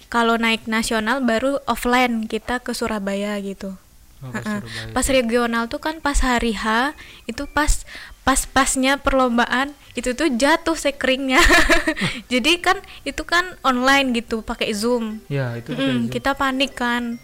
kalau 0.06 0.34
naik 0.34 0.64
nasional 0.66 1.20
baru 1.20 1.60
offline 1.64 2.24
kita 2.24 2.58
ke 2.58 2.72
Surabaya 2.72 3.36
gitu 3.38 3.76
Oh, 4.18 4.28
ke 4.28 4.36
Ha-ha. 4.38 4.60
Surabaya. 4.60 4.92
Pas 4.92 5.06
regional 5.08 5.64
tuh 5.66 5.80
kan 5.80 5.96
pas 5.98 6.18
hari 6.18 6.52
H 6.52 6.92
itu 7.24 7.48
pas 7.48 7.88
pas 8.30 8.46
pasnya 8.46 8.94
perlombaan 8.94 9.74
itu 9.92 10.14
tuh 10.14 10.30
jatuh 10.32 10.78
sekringnya. 10.78 11.42
Jadi 12.32 12.52
kan 12.58 12.78
itu 13.02 13.22
kan 13.24 13.42
online 13.60 14.14
gitu 14.14 14.38
pakai 14.40 14.70
Zoom. 14.70 15.18
Ya 15.26 15.50
itu 15.56 15.72
Mm, 15.72 15.78
Zoom. 15.80 16.00
kita 16.08 16.32
panik 16.32 16.72
kan 16.72 17.18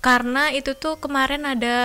karena 0.00 0.50
itu 0.50 0.74
tuh 0.74 0.96
kemarin 0.96 1.44
ada 1.44 1.76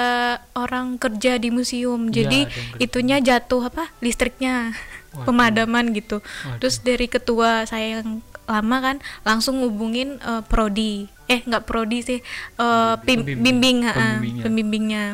orang 0.53 0.95
kerja 0.95 1.35
di 1.35 1.51
museum 1.51 2.07
Iya, 2.07 2.13
jadi 2.17 2.39
itunya 2.79 3.19
jatuh 3.19 3.67
apa 3.67 3.91
listriknya 3.99 4.71
Waduh. 5.11 5.23
pemadaman 5.27 5.91
gitu 5.91 6.23
Waduh. 6.23 6.57
terus 6.57 6.79
dari 6.79 7.05
ketua 7.05 7.67
saya 7.67 7.99
yang 7.99 8.23
lama 8.45 8.77
kan 8.79 8.95
langsung 9.21 9.59
ngubungin 9.59 10.15
eh, 10.17 10.41
prodi 10.41 11.11
eh 11.27 11.43
nggak 11.43 11.67
prodi 11.67 11.99
sih 12.01 12.19
eh, 12.55 12.95
pim- 13.03 13.27
bimbing 13.27 13.83
Pembimbingnya. 13.83 14.41
pembimbingnya 14.41 15.05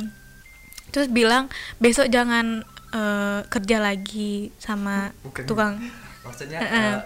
terus 0.90 1.10
bilang 1.10 1.50
besok 1.78 2.06
jangan 2.06 2.62
eh, 2.92 3.40
kerja 3.46 3.78
lagi 3.80 4.52
sama 4.58 5.10
Bukan. 5.22 5.44
tukang 5.44 5.74
maksudnya 6.22 6.60
Heeh. 6.60 6.94
eh, 6.94 6.98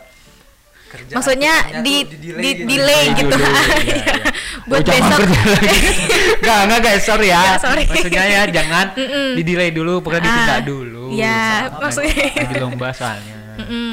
kerjaan 0.85 1.15
maksudnya 1.15 1.53
di 1.81 1.95
tuh 1.99 2.13
di-delay 2.13 2.41
di 2.43 2.51
gitu. 2.51 2.65
delay 2.67 3.03
Delay 3.03 3.03
gitu 3.15 3.35
Iya. 3.45 3.51
iya. 3.81 4.15
buat 4.65 4.79
Oh, 4.79 4.87
besok 4.87 5.19
kerja. 5.19 5.39
Enggak, 6.35 6.59
enggak 6.65 6.79
guys, 6.81 7.03
sorry 7.03 7.27
ya. 7.27 7.37
Nggak, 7.39 7.61
sorry. 7.61 7.83
Maksudnya 7.85 8.23
ya 8.25 8.41
jangan 8.49 8.85
di 9.35 9.41
delay 9.43 9.69
dulu, 9.69 9.93
pokoknya 9.99 10.21
Ah, 10.21 10.25
ditunda 10.25 10.57
dulu. 10.63 11.03
iya, 11.11 11.41
Sama 11.67 11.79
maksudnya- 11.83 12.17
lagi- 12.17 12.39
lagi 12.43 12.55
lomba 12.59 12.87
soalnya. 12.91 13.35
Mm-mm. 13.55 13.91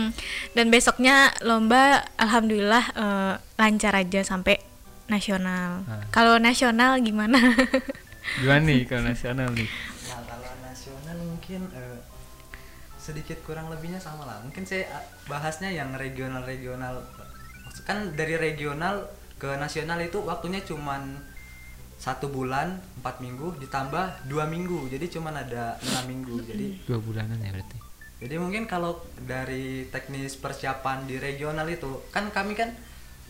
dan 0.52 0.66
besoknya 0.68 1.14
lomba 1.40 1.82
alhamdulillah 2.16 2.84
eh, 2.90 3.32
lancar 3.54 3.94
aja 3.94 4.20
sampai 4.22 4.58
nasional 5.06 5.84
Ah. 5.84 6.02
kalau 6.08 6.36
nasional 6.36 6.98
gimana 6.98 7.38
Gimana 8.34 8.62
nih 8.62 8.80
kalau 8.84 9.02
nasional 9.04 9.48
nih? 9.50 9.68
Mungkin 11.52 11.68
eh, 11.76 12.00
sedikit 12.96 13.36
kurang 13.44 13.68
lebihnya 13.68 14.00
sama 14.00 14.24
lah. 14.24 14.40
Mungkin 14.40 14.64
saya 14.64 14.88
eh, 14.88 15.04
bahasnya 15.28 15.68
yang 15.68 15.92
regional-regional. 15.92 17.04
Maksud- 17.68 17.84
Kan 17.84 18.16
dari 18.16 18.40
regional 18.40 19.04
ke 19.36 19.52
nasional 19.58 20.00
itu 20.00 20.16
waktunya 20.22 20.62
cuman 20.62 21.18
satu 21.98 22.26
bulan 22.26 22.80
empat 22.98 23.20
minggu 23.20 23.58
ditambah 23.60 24.26
dua 24.26 24.46
minggu 24.46 24.86
jadi 24.88 25.06
cuman 25.08 25.34
ada 25.36 25.78
enam 25.78 26.04
minggu 26.08 26.34
jadi 26.42 26.66
Dua 26.90 26.98
bulanan 26.98 27.38
ya 27.38 27.50
berarti. 27.50 27.78
jadi 28.18 28.38
mungkin 28.38 28.66
kalau 28.66 28.98
dari 29.18 29.86
teknis 29.86 30.34
persiapan 30.34 31.06
di 31.06 31.18
regional 31.18 31.66
itu 31.66 32.02
kan 32.10 32.30
kami 32.30 32.54
kan 32.54 32.74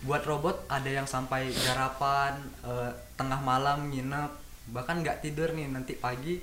buat 0.04 0.24
robot 0.24 0.68
ada 0.68 0.88
yang 0.88 1.04
sampai 1.04 1.48
garapan 1.52 2.32
eh, 2.64 2.92
tengah 3.16 3.40
malam 3.40 3.88
nginep 3.88 4.32
bahkan 4.72 5.00
nggak 5.00 5.20
tidur 5.20 5.52
nih 5.52 5.68
nanti 5.68 5.92
pagi 5.92 6.40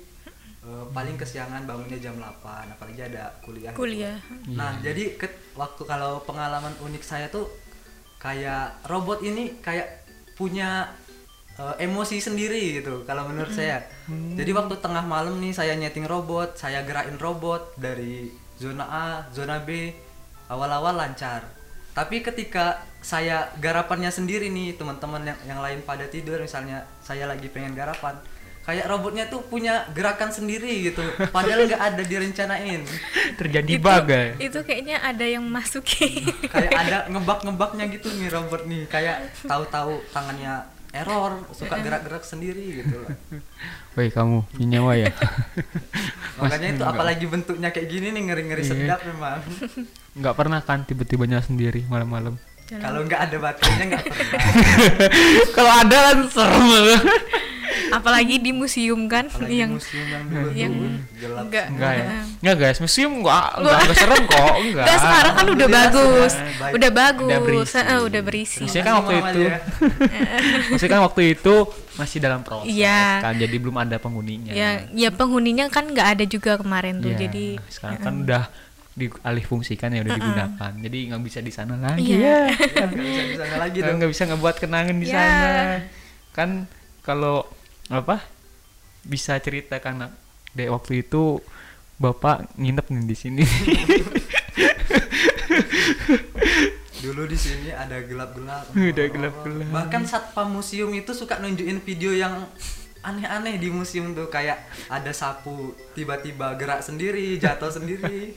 eh, 0.60 0.84
paling 0.88 1.14
kesiangan 1.14 1.64
bangunnya 1.64 1.96
jam 1.96 2.14
8 2.14 2.26
apalagi 2.70 3.00
ada 3.02 3.32
kuliah 3.40 3.70
gitu. 3.70 3.78
Kuliah. 3.78 4.16
nah 4.50 4.70
Iya. 4.74 4.80
jadi 4.86 5.04
ke- 5.16 5.54
waktu 5.54 5.82
kalau 5.84 6.20
pengalaman 6.20 6.72
unik 6.78 7.02
saya 7.02 7.26
tuh 7.26 7.48
kayak 8.16 8.84
robot 8.84 9.20
ini 9.22 9.56
kayak 9.58 10.04
punya 10.34 10.92
eh, 11.52 11.74
emosi 11.80 12.16
sendiri 12.18 12.78
gitu 12.78 13.04
kalau 13.04 13.24
menurut 13.26 13.50
saya 13.50 13.84
jadi 14.34 14.50
waktu 14.50 14.74
tengah 14.76 15.04
malam 15.04 15.36
nih 15.36 15.52
saya 15.52 15.72
nyeting 15.74 16.04
robot 16.04 16.54
saya 16.54 16.80
gerakin 16.82 17.16
robot 17.16 17.76
dari 17.76 18.28
zona 18.56 18.84
A 18.84 19.06
zona 19.30 19.58
B 19.58 19.92
awal-awal 20.46 20.94
lancar 20.94 21.44
tapi 21.90 22.20
ketika 22.20 22.64
saya 22.98 23.36
garapannya 23.56 24.08
sendiri 24.08 24.48
nih 24.48 24.74
teman-teman 24.74 25.24
yang 25.26 25.38
yang 25.46 25.60
lain 25.60 25.80
pada 25.80 26.04
tidur 26.06 26.36
misalnya 26.38 26.84
saya 27.00 27.24
lagi 27.24 27.48
pengen 27.48 27.72
garapan 27.72 28.16
kayak 28.60 28.86
robotnya 28.86 29.24
tuh 29.26 29.40
punya 29.42 29.82
gerakan 29.90 30.28
sendiri 30.28 30.68
gitu 30.84 31.00
padahal 31.28 31.64
nggak 31.64 31.80
ada 31.82 32.02
direncanain 32.02 32.84
Terjadi 33.40 33.72
itu, 33.72 33.80
bug 33.80 34.06
ya. 34.06 34.36
itu 34.38 34.58
kayaknya 34.60 35.00
ada 35.00 35.24
yang 35.24 35.42
masuki 35.42 36.28
kayak 36.54 36.70
ada 36.70 36.98
ngebak-ngebaknya 37.08 37.88
gitu 37.90 38.12
nih 38.12 38.28
robot 38.28 38.62
nih 38.64 38.84
kayak 38.86 39.16
tahu-tahu 39.42 40.04
tangannya 40.10 40.60
error 40.90 41.46
suka 41.50 41.78
gerak-gerak 41.78 42.20
sendiri 42.20 42.82
gitu 42.82 42.98
loh. 42.98 43.10
Woi 43.94 44.10
kamu 44.10 44.42
nyawa 44.60 44.98
ya? 44.98 45.10
makanya 46.36 46.68
itu 46.68 46.76
enggak. 46.78 46.90
apalagi 46.90 47.24
bentuknya 47.26 47.68
kayak 47.70 47.88
gini 47.88 48.10
nih 48.10 48.22
ngeri-ngeri 48.26 48.60
Iya. 48.60 48.70
sedap 48.88 49.00
memang 49.04 49.38
Nggak 50.12 50.34
pernah 50.34 50.58
kan 50.60 50.82
tiba-tiba 50.82 51.24
nyala 51.24 51.42
sendiri 51.42 51.86
malam-malam. 51.86 52.34
kalau 52.72 53.02
nggak 53.02 53.18
ada 53.20 53.36
baterainya 53.40 53.84
nggak 53.88 54.02
pernah 54.04 54.42
Kalau 55.50 55.72
ada 55.76 55.96
kan 56.04 56.18
serem 56.28 56.64
banget. 56.66 57.02
Apalagi 57.90 58.36
di 58.36 58.50
museum 58.50 59.00
kan 59.04 59.26
apalagi 59.26 59.56
yang 59.58 59.72
museum 59.72 60.06
yang 60.06 60.22
yang 60.54 60.72
enggak 61.40 61.66
Enggak 61.68 61.92
ya? 61.92 62.04
Enggak 62.40 62.56
guys, 62.56 62.78
museum 62.78 63.12
enggak 63.16 63.46
enggak, 63.54 63.78
enggak 63.80 63.96
serem 63.96 64.22
kok, 64.24 64.38
enggak. 64.64 64.84
Enggak, 64.84 64.98
sekarang 64.98 65.32
kan 65.34 65.46
udah 65.48 65.68
bagus 65.68 66.32
baik. 66.56 66.72
udah 66.72 66.90
bagus 66.90 67.26
Udah 67.26 67.40
berisi. 67.40 67.74
Heeh, 67.76 67.98
udah 68.00 68.20
berisi 68.22 68.62
Maksudnya 68.62 68.82
kan 68.82 68.94
waktu 68.96 69.12
itu 69.12 69.40
Muhammad, 69.40 69.62
Maksudnya 70.70 70.92
kan 70.92 71.02
waktu 71.02 71.22
itu 71.30 71.54
masih 71.92 72.18
dalam 72.18 72.40
proses 72.40 72.70
Iya. 72.70 73.02
kan, 73.20 73.34
jadi 73.34 73.56
belum 73.56 73.76
ada 73.78 73.96
penghuninya. 73.96 74.52
ya 74.52 74.70
ya 74.88 75.10
penghuninya 75.10 75.68
kan 75.68 75.84
nggak 75.86 76.08
ada 76.14 76.24
juga 76.24 76.56
kemarin 76.56 76.98
tuh 76.98 77.10
Iya, 77.10 77.20
jadi 77.22 77.44
sekarang 77.68 77.98
kan 77.98 78.14
udah 78.24 78.44
dialih 78.90 79.44
fungsikan 79.44 79.90
ya 79.90 80.00
udah 80.00 80.12
digunakan. 80.12 80.72
Jadi 80.76 80.98
nggak 81.08 81.22
bisa 81.22 81.38
di 81.38 81.48
sana 81.48 81.74
lagi 81.74 82.04
Iya. 82.10 82.18
ya. 82.18 82.38
ya. 82.52 82.84
Nggak 82.84 83.00
bisa 83.00 83.22
di 83.22 83.36
sana 83.36 83.54
lagi 83.56 83.78
dong 83.80 83.96
nggak 83.96 84.10
bisa 84.10 84.22
ngebuat 84.26 84.56
kenangan 84.58 84.96
di 84.96 85.06
Ya. 85.06 85.14
sana. 85.14 85.50
Kan 86.30 86.50
kalau 87.00 87.46
apa? 87.90 88.22
Bisa 89.02 89.34
cerita 89.42 89.82
karena 89.82 90.14
dek 90.54 90.70
waktu 90.70 91.02
itu 91.02 91.42
bapak 91.98 92.54
nginep 92.56 92.86
nih 92.86 93.04
di 93.04 93.16
sini. 93.18 93.44
dulu 97.00 97.24
di 97.26 97.38
sini 97.38 97.72
ada 97.72 97.98
gelap-gelap. 98.04 98.70
Udah 98.76 99.06
gelap-gelap. 99.10 99.68
bahkan 99.72 100.04
satpam 100.06 100.52
museum 100.52 100.92
itu 100.94 101.10
suka 101.16 101.40
nunjukin 101.40 101.80
video 101.82 102.12
yang 102.14 102.46
aneh-aneh 103.00 103.56
di 103.56 103.72
museum 103.72 104.12
tuh 104.12 104.28
kayak 104.28 104.60
ada 104.92 105.08
sapu 105.16 105.72
tiba-tiba 105.96 106.52
gerak 106.60 106.84
sendiri 106.84 107.40
jatuh 107.40 107.72
sendiri. 107.72 108.36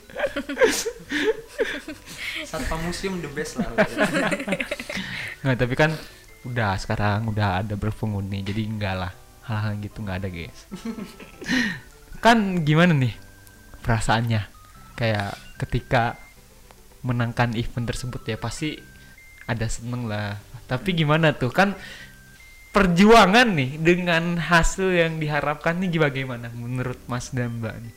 Satpam 2.48 2.80
museum 2.80 3.20
the 3.20 3.28
best 3.28 3.60
lah. 3.60 3.68
Nggak, 5.44 5.56
tapi 5.60 5.74
kan 5.76 5.92
udah 6.48 6.80
sekarang 6.80 7.28
udah 7.28 7.60
ada 7.64 7.76
berpenghuni 7.76 8.44
jadi 8.44 8.68
enggak 8.68 8.96
lah 9.00 9.12
hal-hal 9.44 9.72
gitu 9.80 10.00
nggak 10.04 10.18
ada 10.24 10.28
guys. 10.28 10.60
Kan 12.24 12.64
gimana 12.64 12.92
nih 12.96 13.14
perasaannya? 13.84 14.42
Kayak 14.94 15.36
ketika 15.60 16.16
menangkan 17.04 17.52
event 17.54 17.86
tersebut 17.88 18.24
ya 18.24 18.36
pasti 18.40 18.80
ada 19.44 19.68
seneng 19.68 20.08
lah. 20.08 20.40
Tapi 20.64 20.96
gimana 20.96 21.36
tuh? 21.36 21.52
Kan 21.52 21.76
perjuangan 22.72 23.54
nih 23.54 23.78
dengan 23.78 24.40
hasil 24.40 24.90
yang 24.90 25.22
diharapkan 25.22 25.78
nih 25.78 25.94
bagaimana 26.00 26.50
menurut 26.50 26.98
Mas 27.06 27.30
dan 27.30 27.60
Mbak 27.60 27.76
nih? 27.84 27.94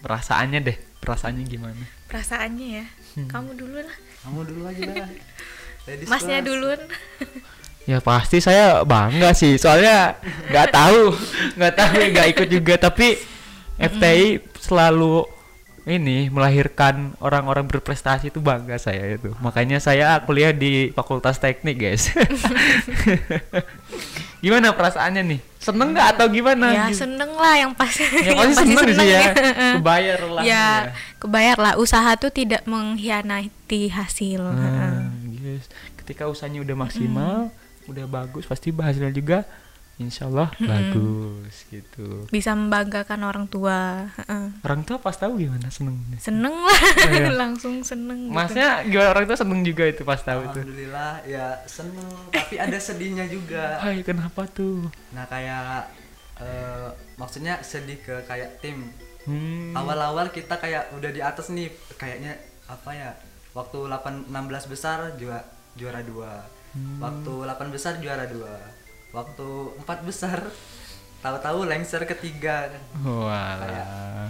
Perasaannya 0.00 0.60
deh 0.62 0.78
perasaannya 1.04 1.44
gimana? 1.44 1.84
Perasaannya 2.08 2.68
ya? 2.80 2.86
Hmm. 3.14 3.30
kamu 3.30 3.50
dulu 3.54 3.78
lah 3.78 3.96
kamu 4.26 4.40
dulu 4.50 4.62
aja 4.66 4.90
lah 4.90 5.10
Ladies 5.86 6.08
masnya 6.10 6.42
duluan 6.42 6.80
Ya 7.84 8.00
pasti 8.00 8.40
saya 8.40 8.80
bangga 8.82 9.36
sih, 9.36 9.60
soalnya 9.60 10.16
nggak 10.48 10.68
tahu, 10.72 11.12
nggak 11.54 11.74
tahu, 11.76 11.96
nggak 12.16 12.26
ikut 12.32 12.48
juga. 12.48 12.74
Tapi 12.80 13.20
FTI 13.76 14.40
selalu 14.56 15.28
ini 15.84 16.32
melahirkan 16.32 17.12
orang-orang 17.20 17.68
berprestasi 17.68 18.32
itu 18.32 18.40
bangga 18.40 18.80
saya 18.80 19.20
itu. 19.20 19.36
Makanya 19.44 19.76
saya 19.78 20.16
kuliah 20.24 20.48
di 20.48 20.88
Fakultas 20.96 21.36
Teknik 21.36 21.76
guys. 21.76 22.08
gimana 24.40 24.72
perasaannya 24.72 25.22
nih? 25.24 25.40
Seneng 25.60 25.92
nggak 25.92 26.08
atau 26.16 26.26
gimana? 26.28 26.66
ya 26.72 26.84
Gitu. 26.88 27.04
seneng 27.04 27.32
lah 27.36 27.54
yang 27.56 27.72
pasti 27.72 28.04
Ya 28.04 28.32
yang 28.32 28.36
pasti 28.36 28.54
seneng 28.60 28.86
sih 28.92 29.08
ya, 29.08 29.20
Heeh. 29.32 29.72
kebayar 29.80 30.20
lah. 30.28 30.42
ya 30.44 30.66
kebayar 31.16 31.56
lah 31.56 31.72
usaha 31.76 32.12
tuh 32.16 32.28
tidak 32.28 32.64
mengkhianati 32.64 33.88
hasil 33.88 34.40
Heeh. 34.40 34.56
Nah, 34.56 35.08
yes. 35.40 35.68
Ketika 35.96 36.28
usahanya 36.28 36.60
udah 36.60 36.76
maksimal, 36.76 37.48
udah 37.86 38.04
bagus, 38.04 38.44
pasti 38.44 38.70
hasilnya 38.70 39.10
juga 39.10 39.44
Insya 39.94 40.26
Allah 40.26 40.50
bagus 40.58 41.54
gitu. 41.70 42.26
bisa 42.26 42.50
membanggakan 42.50 43.20
orang 43.22 43.46
tua 43.46 44.10
Heeh. 44.16 44.50
Orang 44.60 44.82
tua 44.82 44.98
pas 44.98 45.14
tahu 45.14 45.38
gimana 45.38 45.70
seneng 45.70 45.94
seneng 46.18 46.50
lah 46.66 46.82
iya. 47.06 47.30
langsung 47.30 47.78
seneng 47.80 48.26
gitu. 48.26 48.34
Masnya 48.34 48.82
gimana 48.82 49.08
orang 49.08 49.24
tua 49.24 49.38
seneng 49.38 49.62
juga 49.62 49.86
itu 49.86 50.02
pas 50.02 50.18
tahu 50.18 50.40
itu. 50.42 50.58
alhamdulillah 50.58 51.22
ya 51.24 51.46
seneng 51.64 52.10
tapi 52.28 52.58
ada 52.58 52.74
sedihnya 52.74 53.30
juga 53.30 53.78
Hai 53.78 54.02
kenapa 54.02 54.50
tuh? 54.50 54.90
nah 55.10 55.30
kayak 55.30 55.86
eh, 56.36 56.88
maksudnya 57.14 57.62
sedih 57.62 57.98
ke 57.98 58.18
kayak 58.24 58.58
tim 58.58 58.90
Hmm. 59.24 59.72
awal-awal 59.72 60.28
kita 60.28 60.60
kayak 60.60 60.92
udah 60.92 61.08
di 61.08 61.24
atas 61.24 61.48
nih 61.48 61.72
kayaknya 61.96 62.36
apa 62.66 62.92
ya 62.92 63.16
waktu 63.56 63.88
8 63.88 64.28
16 64.28 64.36
besar 64.68 65.16
juara 65.16 65.40
juara 65.72 66.04
dua 66.04 66.44
Hmm. 66.74 66.98
waktu 66.98 67.32
8 67.46 67.70
besar 67.70 67.98
juara 67.98 68.26
dua 68.26 68.54
waktu 69.10 69.46
empat 69.78 69.98
besar 70.02 70.42
tahu-tahu 71.22 71.64
lengser 71.64 72.02
ketiga 72.04 72.68
Walah. 73.00 74.28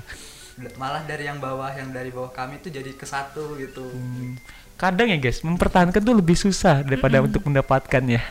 malah 0.76 1.02
dari 1.02 1.24
yang 1.24 1.40
bawah 1.40 1.72
yang 1.72 1.88
dari 1.88 2.09
bawah 2.09 2.28
kami 2.30 2.61
tuh 2.61 2.68
jadi 2.68 2.92
ke 2.92 3.04
satu 3.04 3.57
gitu 3.57 3.88
Hmm. 3.88 4.37
Kadang 4.74 5.07
ya 5.07 5.16
guys, 5.16 5.38
mempertahankan 5.40 6.02
tuh 6.02 6.18
lebih 6.18 6.35
susah 6.35 6.83
daripada 6.83 7.22
untuk 7.22 7.46
mendapatkannya. 7.46 8.18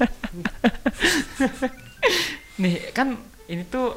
Nih 2.61 2.91
kan 2.91 3.15
ini 3.47 3.63
tuh 3.63 3.95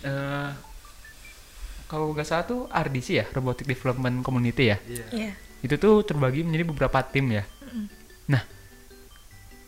eh 0.00 0.48
kalau 1.84 2.12
nggak 2.12 2.24
salah 2.24 2.44
tuh 2.44 2.60
RDC 2.68 3.08
ya, 3.12 3.24
Robotic 3.32 3.64
Development 3.64 4.20
Community 4.20 4.68
ya. 4.68 4.76
iya 4.84 5.04
Iya. 5.12 5.32
itu 5.58 5.74
tuh 5.76 6.00
terbagi 6.04 6.40
menjadi 6.40 6.64
beberapa 6.64 7.00
tim 7.02 7.32
ya. 7.32 7.42
Nah, 8.28 8.44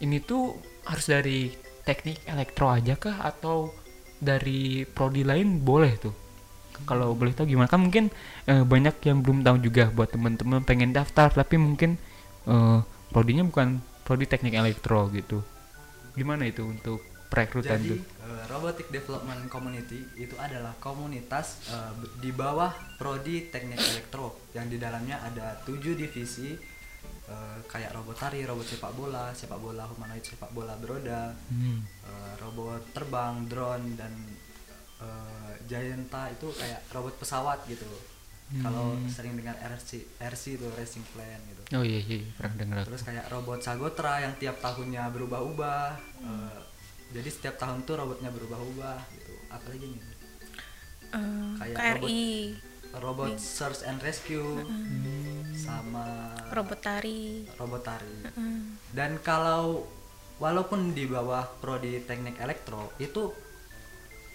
ini 0.00 0.18
tuh 0.24 0.56
harus 0.88 1.06
dari 1.06 1.52
teknik 1.84 2.24
elektro 2.28 2.72
aja 2.72 2.96
kah 2.96 3.20
atau 3.24 3.72
dari 4.20 4.84
prodi 4.84 5.24
lain 5.24 5.60
boleh 5.60 5.92
tuh? 5.96 6.14
Kalau 6.88 7.12
boleh 7.12 7.36
tahu 7.36 7.44
gimana 7.44 7.68
kan 7.68 7.80
mungkin 7.80 8.08
eh, 8.48 8.64
banyak 8.64 9.04
yang 9.04 9.20
belum 9.20 9.44
tahu 9.44 9.56
juga 9.60 9.92
buat 9.92 10.12
teman-teman 10.12 10.64
pengen 10.64 10.96
daftar 10.96 11.28
tapi 11.28 11.60
mungkin 11.60 12.00
eh, 12.48 12.80
prodinya 13.12 13.44
bukan 13.44 13.84
prodi 14.04 14.24
teknik 14.24 14.56
elektro 14.56 15.12
gitu. 15.12 15.44
Gimana 16.16 16.48
itu 16.48 16.64
untuk 16.64 17.04
perekrutan 17.28 17.78
Jadi 17.84 17.96
tuh? 17.96 18.00
eh, 18.00 18.42
Robotic 18.48 18.88
Development 18.88 19.44
Community 19.52 20.00
itu 20.16 20.32
adalah 20.40 20.72
komunitas 20.80 21.60
di 22.18 22.32
bawah 22.32 22.72
prodi 22.96 23.52
teknik 23.52 23.76
elektro 23.76 24.48
yang 24.56 24.64
di 24.72 24.80
dalamnya 24.80 25.20
ada 25.20 25.60
tujuh 25.68 25.92
divisi 25.96 26.56
eh, 27.30 27.58
kayak 27.64 27.94
robot 27.94 28.16
tari, 28.16 28.42
robot 28.42 28.66
sepak 28.66 28.92
bola, 28.92 29.30
sepak 29.30 29.56
bola 29.56 29.86
humanoid, 29.86 30.20
sepak 30.20 30.50
bola 30.50 30.74
beroda, 30.74 31.30
Hmm. 31.46 31.86
eh, 32.02 32.32
robot 32.36 32.82
terbang, 32.90 33.46
drone 33.46 33.94
dan 33.94 34.12
eh, 34.98 35.54
Gianta 35.64 36.28
itu 36.28 36.50
kayak 36.50 36.84
robot 36.90 37.16
pesawat 37.16 37.64
gitu. 37.64 37.88
Kalau 38.52 38.92
Hmm. 38.92 39.06
sering 39.06 39.32
dengar 39.32 39.54
RC, 39.56 39.90
RC 40.18 40.58
itu 40.58 40.66
racing 40.70 41.06
plane 41.08 41.38
gitu. 41.46 41.62
Oh 41.72 41.80
iya 41.80 42.02
iya 42.02 42.26
pernah 42.34 42.54
dengar. 42.58 42.82
Terus 42.84 43.02
kayak 43.02 43.30
robot 43.30 43.62
Sagotra 43.62 44.20
yang 44.20 44.34
tiap 44.36 44.58
tahunnya 44.58 45.08
berubah-ubah. 45.08 45.86
eh, 46.20 46.58
jadi 47.10 47.26
setiap 47.26 47.56
tahun 47.56 47.82
tuh 47.82 47.96
robotnya 47.96 48.28
berubah-ubah 48.28 48.98
gitu. 49.10 49.34
Apalagi 49.48 49.86
nih? 49.88 50.02
Eh, 51.10 51.50
Kayak 51.56 51.76
KRI 51.76 51.94
Robot 51.96 52.10
Search 53.36 53.82
and 53.82 53.98
Rescue 53.98 54.66
sama 55.52 56.34
robot 56.50 56.80
tari 56.80 57.46
robot 57.54 57.82
tari. 57.82 58.16
Heeh. 58.24 58.56
Dan 58.90 59.20
kalau 59.20 59.86
walaupun 60.36 60.90
di 60.90 61.04
bawah 61.04 61.46
prodi 61.60 62.02
teknik 62.02 62.38
elektro 62.38 62.90
itu 62.96 63.30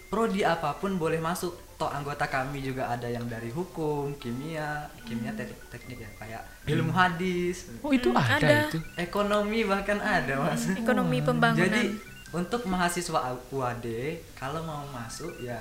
prodi 0.06 0.40
apa 0.40 0.72
pun 0.74 0.96
boleh 0.96 1.18
masuk. 1.18 1.52
Toh 1.76 1.92
anggota 1.92 2.24
kami 2.24 2.64
juga 2.64 2.88
ada 2.88 3.04
yang 3.04 3.28
dari 3.28 3.52
hukum, 3.52 4.16
kimia, 4.16 4.88
kimia 5.04 5.36
teknik, 5.36 5.60
teknik 5.68 5.98
ya 6.00 6.10
kayak 6.16 6.42
ilmu 6.64 6.88
hadis, 6.88 7.68
Oh 7.84 7.92
itu 7.92 8.08
Hmm, 8.08 8.16
ada, 8.16 8.40
ada. 8.40 8.58
itu. 8.64 8.80
ekonomi 8.96 9.60
bahkan 9.60 10.00
ada 10.00 10.40
mas. 10.40 10.72
ekonomi 10.72 11.20
pembangunan 11.20 11.68
Jadi 11.68 12.00
untuk 12.32 12.64
mahasiswa 12.64 13.20
UAD 13.52 13.86
kalau 14.32 14.64
mau 14.64 14.88
masuk 14.88 15.36
ya 15.36 15.60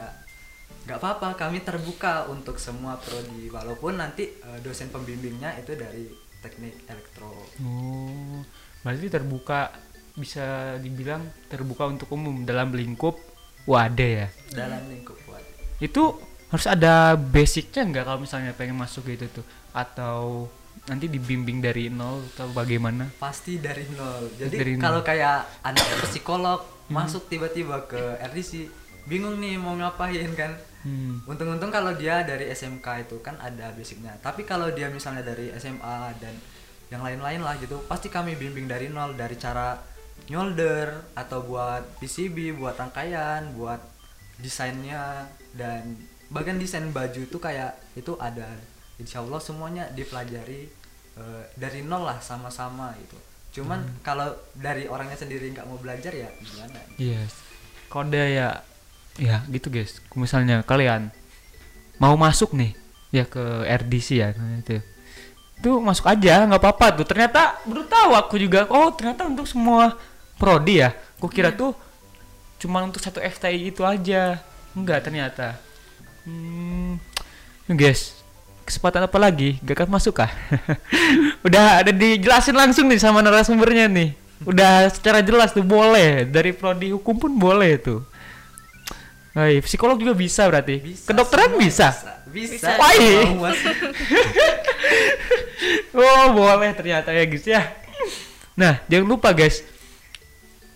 nggak 0.86 0.98
apa-apa 1.02 1.34
kami 1.34 1.66
terbuka 1.66 2.30
untuk 2.30 2.62
semua 2.62 2.96
prodi 3.02 3.50
walaupun 3.50 3.98
nanti 3.98 4.38
eh, 4.38 4.60
dosen 4.62 4.94
pembimbingnya 4.94 5.58
itu 5.58 5.74
dari 5.74 6.06
teknik 6.46 6.86
elektro. 6.86 7.34
Oh, 7.66 8.46
berarti 8.86 9.10
terbuka 9.10 9.74
bisa 10.14 10.78
dibilang 10.80 11.26
terbuka 11.50 11.90
untuk 11.90 12.08
umum 12.14 12.46
dalam 12.46 12.70
lingkup 12.72 13.18
wadah 13.66 14.12
ya. 14.24 14.28
dalam 14.54 14.86
lingkup 14.88 15.18
UAD. 15.26 15.46
Itu 15.82 16.22
harus 16.54 16.70
ada 16.70 17.18
basicnya 17.18 17.82
nggak 17.84 18.06
kalau 18.06 18.20
misalnya 18.22 18.54
pengen 18.54 18.78
masuk 18.78 19.10
gitu 19.10 19.42
tuh 19.42 19.46
atau 19.74 20.48
nanti 20.86 21.10
dibimbing 21.10 21.66
dari 21.66 21.90
nol 21.90 22.22
atau 22.38 22.54
bagaimana? 22.54 23.10
Pasti 23.18 23.58
dari 23.58 23.90
nol. 23.90 24.30
Jadi 24.38 24.54
Dari 24.54 24.72
nol. 24.78 24.84
kalau 24.86 25.02
kayak 25.02 25.66
anak 25.66 25.84
psikolog 26.14 26.62
masuk 26.86 27.26
tiba-tiba 27.26 27.90
ke 27.90 27.98
RDC 28.22 28.70
bingung 29.06 29.38
nih 29.42 29.58
mau 29.58 29.74
ngapain 29.78 30.32
kan. 30.38 30.54
Hmm. 30.86 31.18
Untung-untung 31.26 31.74
kalau 31.74 31.98
dia 31.98 32.22
dari 32.22 32.50
SMK 32.54 33.10
itu 33.10 33.18
kan 33.26 33.38
ada 33.42 33.74
basicnya. 33.74 34.14
Tapi 34.22 34.46
kalau 34.46 34.70
dia 34.70 34.90
misalnya 34.94 35.26
dari 35.26 35.50
SMA 35.58 36.14
dan 36.22 36.36
yang 36.94 37.02
lain-lain 37.02 37.42
lah 37.42 37.58
gitu, 37.58 37.82
pasti 37.90 38.14
kami 38.14 38.38
bimbing 38.38 38.70
dari 38.70 38.94
nol 38.94 39.18
dari 39.18 39.34
cara 39.34 39.74
nyolder 40.30 41.14
atau 41.14 41.46
buat 41.46 42.02
PCB 42.02 42.58
buat 42.58 42.74
rangkaian 42.74 43.54
buat 43.54 43.78
desainnya 44.42 45.30
dan 45.54 45.96
bagian 46.34 46.58
desain 46.58 46.90
baju 46.90 47.22
itu 47.22 47.38
kayak 47.38 47.78
itu 47.94 48.18
ada 48.18 48.50
insya 48.98 49.22
Allah 49.22 49.38
semuanya 49.38 49.86
dipelajari 49.94 50.66
eh, 51.20 51.44
dari 51.54 51.86
nol 51.86 52.10
lah 52.10 52.18
sama-sama 52.18 52.96
gitu 52.98 53.18
cuman 53.62 53.86
kalau 54.04 54.36
dari 54.52 54.90
orangnya 54.90 55.16
sendiri 55.16 55.48
nggak 55.54 55.68
mau 55.70 55.80
belajar 55.80 56.12
ya 56.12 56.28
gimana 56.44 56.80
Yes. 57.00 57.32
Kode 57.88 58.36
ya 58.36 58.60
ya 59.16 59.44
gitu 59.48 59.72
guys. 59.72 60.00
Misalnya 60.16 60.64
kalian 60.64 61.12
mau 62.00 62.16
masuk 62.20 62.52
nih 62.56 62.76
ya 63.12 63.24
ke 63.24 63.44
RDC 63.64 64.08
ya 64.20 64.28
itu. 64.36 64.80
Itu 65.60 65.80
masuk 65.80 66.06
aja 66.12 66.44
nggak 66.46 66.62
apa-apa 66.62 67.02
tuh. 67.02 67.06
Ternyata 67.08 67.60
baru 67.64 67.84
tahu 67.88 68.12
aku 68.16 68.36
juga. 68.40 68.68
Oh, 68.68 68.92
ternyata 68.92 69.28
untuk 69.28 69.48
semua 69.48 69.96
prodi 70.36 70.84
ya. 70.84 70.92
Aku 71.20 71.32
kira 71.32 71.56
tuh 71.56 71.72
cuma 72.60 72.84
untuk 72.84 73.00
satu 73.00 73.24
FTI 73.24 73.72
itu 73.72 73.82
aja. 73.88 74.40
Enggak 74.76 75.08
ternyata. 75.08 75.56
Hmm. 76.28 77.00
Guys, 77.72 78.20
kesempatan 78.68 79.08
apa 79.08 79.18
lagi? 79.18 79.58
Gak 79.64 79.86
akan 79.86 79.96
masuk 79.96 80.22
kah? 80.22 80.30
Udah 81.48 81.82
ada 81.82 81.90
dijelasin 81.94 82.54
langsung 82.58 82.86
nih 82.92 83.00
sama 83.00 83.24
narasumbernya 83.24 83.88
nih. 83.88 84.14
Udah 84.44 84.92
secara 84.92 85.24
jelas 85.24 85.56
tuh 85.56 85.64
boleh 85.64 86.28
dari 86.28 86.52
prodi 86.52 86.92
hukum 86.92 87.16
pun 87.16 87.32
boleh 87.32 87.80
tuh. 87.80 88.04
Hai, 89.36 89.60
psikolog 89.60 90.00
juga 90.00 90.16
bisa 90.16 90.48
berarti. 90.48 90.80
Bisa, 90.80 91.12
Kedokteran 91.12 91.60
bisa. 91.60 91.92
bisa 91.92 92.16
Bisa. 92.32 92.72
Wah, 92.80 92.92
iya. 92.96 93.36
Mau 93.36 93.44
masuk. 93.44 93.76
Oh, 95.96 96.26
boleh 96.36 96.72
ternyata 96.72 97.12
ya 97.12 97.24
guys 97.28 97.44
ya. 97.44 97.62
Nah, 98.56 98.80
jangan 98.88 99.08
lupa 99.12 99.36
guys. 99.36 99.60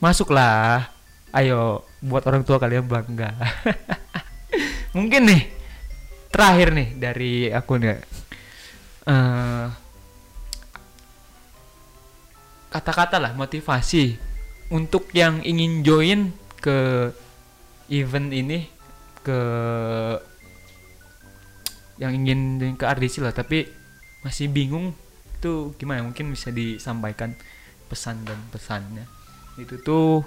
Masuklah. 0.04 0.92
Ayo 1.32 1.88
buat 2.04 2.24
orang 2.28 2.44
tua 2.44 2.60
kalian 2.60 2.84
bangga. 2.84 3.32
Mungkin 4.98 5.28
nih 5.28 5.42
terakhir 6.28 6.76
nih 6.76 6.88
dari 7.00 7.34
aku 7.52 7.80
nih. 7.80 8.00
eh, 9.08 9.66
kata-kata 12.70 13.24
lah 13.24 13.32
motivasi 13.36 14.20
untuk 14.72 15.08
yang 15.16 15.40
ingin 15.48 15.82
join 15.84 16.20
ke 16.60 17.10
event 17.90 18.30
ini 18.30 18.70
ke 19.26 19.40
yang 22.00 22.16
ingin 22.16 22.62
ke 22.80 22.86
RDC 22.88 23.20
lah 23.20 23.36
tapi 23.36 23.68
masih 24.24 24.48
bingung 24.48 24.96
itu 25.40 25.76
gimana. 25.80 26.04
Mungkin 26.04 26.32
bisa 26.32 26.52
disampaikan 26.52 27.36
pesan 27.88 28.24
dan 28.28 28.40
pesannya. 28.52 29.08
Itu 29.60 29.80
tuh 29.84 30.24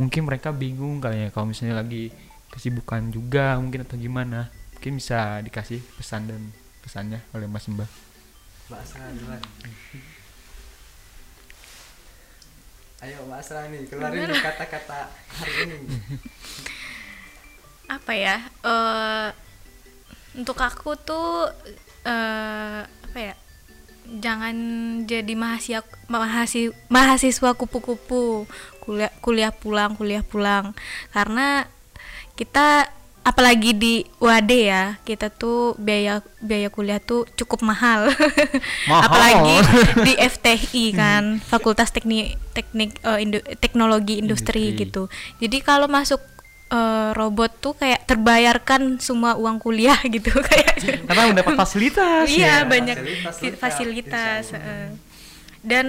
mungkin 0.00 0.24
mereka 0.24 0.52
bingung 0.52 1.00
kayaknya 1.00 1.28
kalau 1.32 1.48
misalnya 1.48 1.80
lagi 1.84 2.08
kesibukan 2.52 3.12
juga 3.12 3.56
mungkin 3.60 3.84
atau 3.84 3.96
gimana. 4.00 4.48
Mungkin 4.76 4.96
bisa 4.96 5.44
dikasih 5.44 5.80
pesan 6.00 6.28
dan 6.28 6.40
pesannya 6.80 7.20
oleh 7.36 7.48
Mas 7.48 7.68
Mbak. 7.68 7.90
Ayo 13.00 13.16
Mbak 13.24 13.40
Asra 13.40 13.64
nih 13.72 13.88
keluarin 13.88 14.28
kata-kata 14.28 15.08
hari 15.40 15.52
ini. 15.64 15.76
apa 17.96 18.12
ya 18.14 18.36
eh 18.60 19.28
untuk 20.36 20.60
aku 20.60 20.94
tuh 21.00 21.48
eh 22.04 22.84
apa 22.84 23.18
ya 23.18 23.34
jangan 24.20 24.54
jadi 25.08 25.32
mahasiswa 25.32 25.80
mahasiswa, 26.12 26.76
mahasiswa 26.92 27.50
kupu-kupu. 27.56 28.44
Kuliah 28.84 29.12
kuliah 29.24 29.52
pulang 29.54 29.96
kuliah 29.96 30.20
pulang. 30.20 30.76
Karena 31.08 31.64
kita 32.36 32.99
apalagi 33.30 33.70
di 33.70 33.94
UAD 34.18 34.50
ya 34.50 34.84
kita 35.06 35.30
tuh 35.30 35.78
biaya 35.78 36.18
biaya 36.42 36.66
kuliah 36.66 36.98
tuh 36.98 37.30
cukup 37.38 37.62
mahal, 37.62 38.10
Mahal. 38.90 39.02
apalagi 39.06 39.56
di 40.02 40.12
FTI 40.18 40.84
kan 40.90 41.22
Fakultas 41.38 41.94
Teknik 41.94 42.34
Teknik 42.50 42.98
eh, 43.06 43.22
Indo- 43.22 43.46
Teknologi 43.62 44.18
Industri, 44.18 44.74
Industri. 44.74 44.82
gitu 44.82 45.02
jadi 45.38 45.62
kalau 45.62 45.86
masuk 45.86 46.18
eh, 46.74 47.10
robot 47.14 47.54
tuh 47.62 47.78
kayak 47.78 48.02
terbayarkan 48.10 48.98
semua 48.98 49.38
uang 49.38 49.62
kuliah 49.62 50.00
gitu 50.14 50.34
kayak 50.34 50.82
karena 51.06 51.22
udah 51.30 51.36
dapat 51.46 51.54
fasilitas 51.54 52.26
iya 52.26 52.66
ya, 52.66 52.66
banyak 52.66 52.96
fasilitas 53.22 53.58
fasilitas 53.62 54.44
eh. 54.58 54.90
dan 55.62 55.86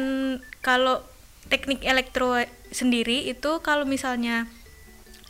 kalau 0.62 1.02
teknik 1.50 1.82
elektro 1.82 2.38
sendiri 2.70 3.28
itu 3.28 3.60
kalau 3.66 3.84
misalnya 3.84 4.46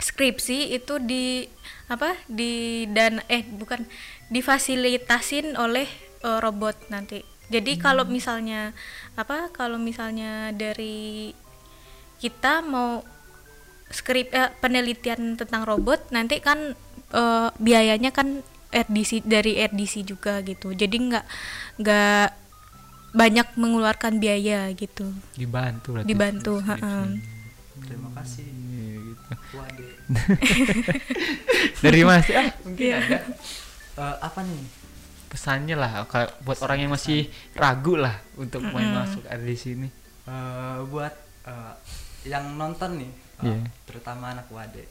skripsi 0.01 0.73
itu 0.73 0.97
di 0.97 1.45
apa 1.91 2.15
di 2.31 2.87
dan 2.95 3.19
eh 3.27 3.43
bukan 3.43 3.83
difasilitasin 4.31 5.59
oleh 5.59 5.87
eh, 6.23 6.39
robot 6.39 6.87
nanti 6.87 7.19
jadi 7.51 7.75
kalau 7.75 8.07
misalnya 8.07 8.71
apa 9.19 9.51
kalau 9.51 9.75
misalnya 9.75 10.55
dari 10.55 11.35
kita 12.23 12.63
mau 12.63 13.03
skrip 13.91 14.31
eh, 14.31 14.55
penelitian 14.63 15.35
tentang 15.35 15.67
robot 15.67 15.99
nanti 16.15 16.39
kan 16.39 16.79
eh, 17.11 17.49
biayanya 17.59 18.15
kan 18.15 18.39
RDC 18.71 19.27
dari 19.27 19.59
RDC 19.59 20.07
juga 20.07 20.39
gitu 20.47 20.71
jadi 20.71 20.95
nggak 20.95 21.25
nggak 21.83 22.27
banyak 23.11 23.47
mengeluarkan 23.59 24.23
biaya 24.23 24.71
gitu 24.71 25.11
dibantu 25.35 25.99
berarti 25.99 26.07
dibantu. 26.07 26.53
Terima 27.81 28.09
kasih. 28.15 28.47
Iya, 28.47 28.93
gitu. 29.11 29.90
dari 31.83 32.01
Mas 32.01 32.27
ah 32.29 32.49
mungkin 32.61 32.85
Iya. 32.85 32.97
ada 32.99 33.19
Eh, 33.91 34.15
apa 34.19 34.39
nih? 34.41 34.63
pesannya 35.27 35.75
lah 35.75 36.03
kalau 36.05 36.27
buat 36.41 36.59
orang 36.59 36.79
yang 36.79 36.91
masih 36.91 37.27
ragu 37.53 37.95
lah 37.95 38.19
untuk 38.35 38.63
main 38.65 38.87
masuk 38.89 39.23
ada 39.25 39.39
di 39.39 39.55
sini 39.55 39.87
Eh, 40.21 40.77
buat 40.87 41.11
eh, 41.43 41.73
yang 42.23 42.55
nonton 42.55 42.99
nih, 42.99 43.11
eh, 43.41 43.45
Iya. 43.47 43.59
terutama 43.83 44.31
anak 44.31 44.47
Wade. 44.47 44.85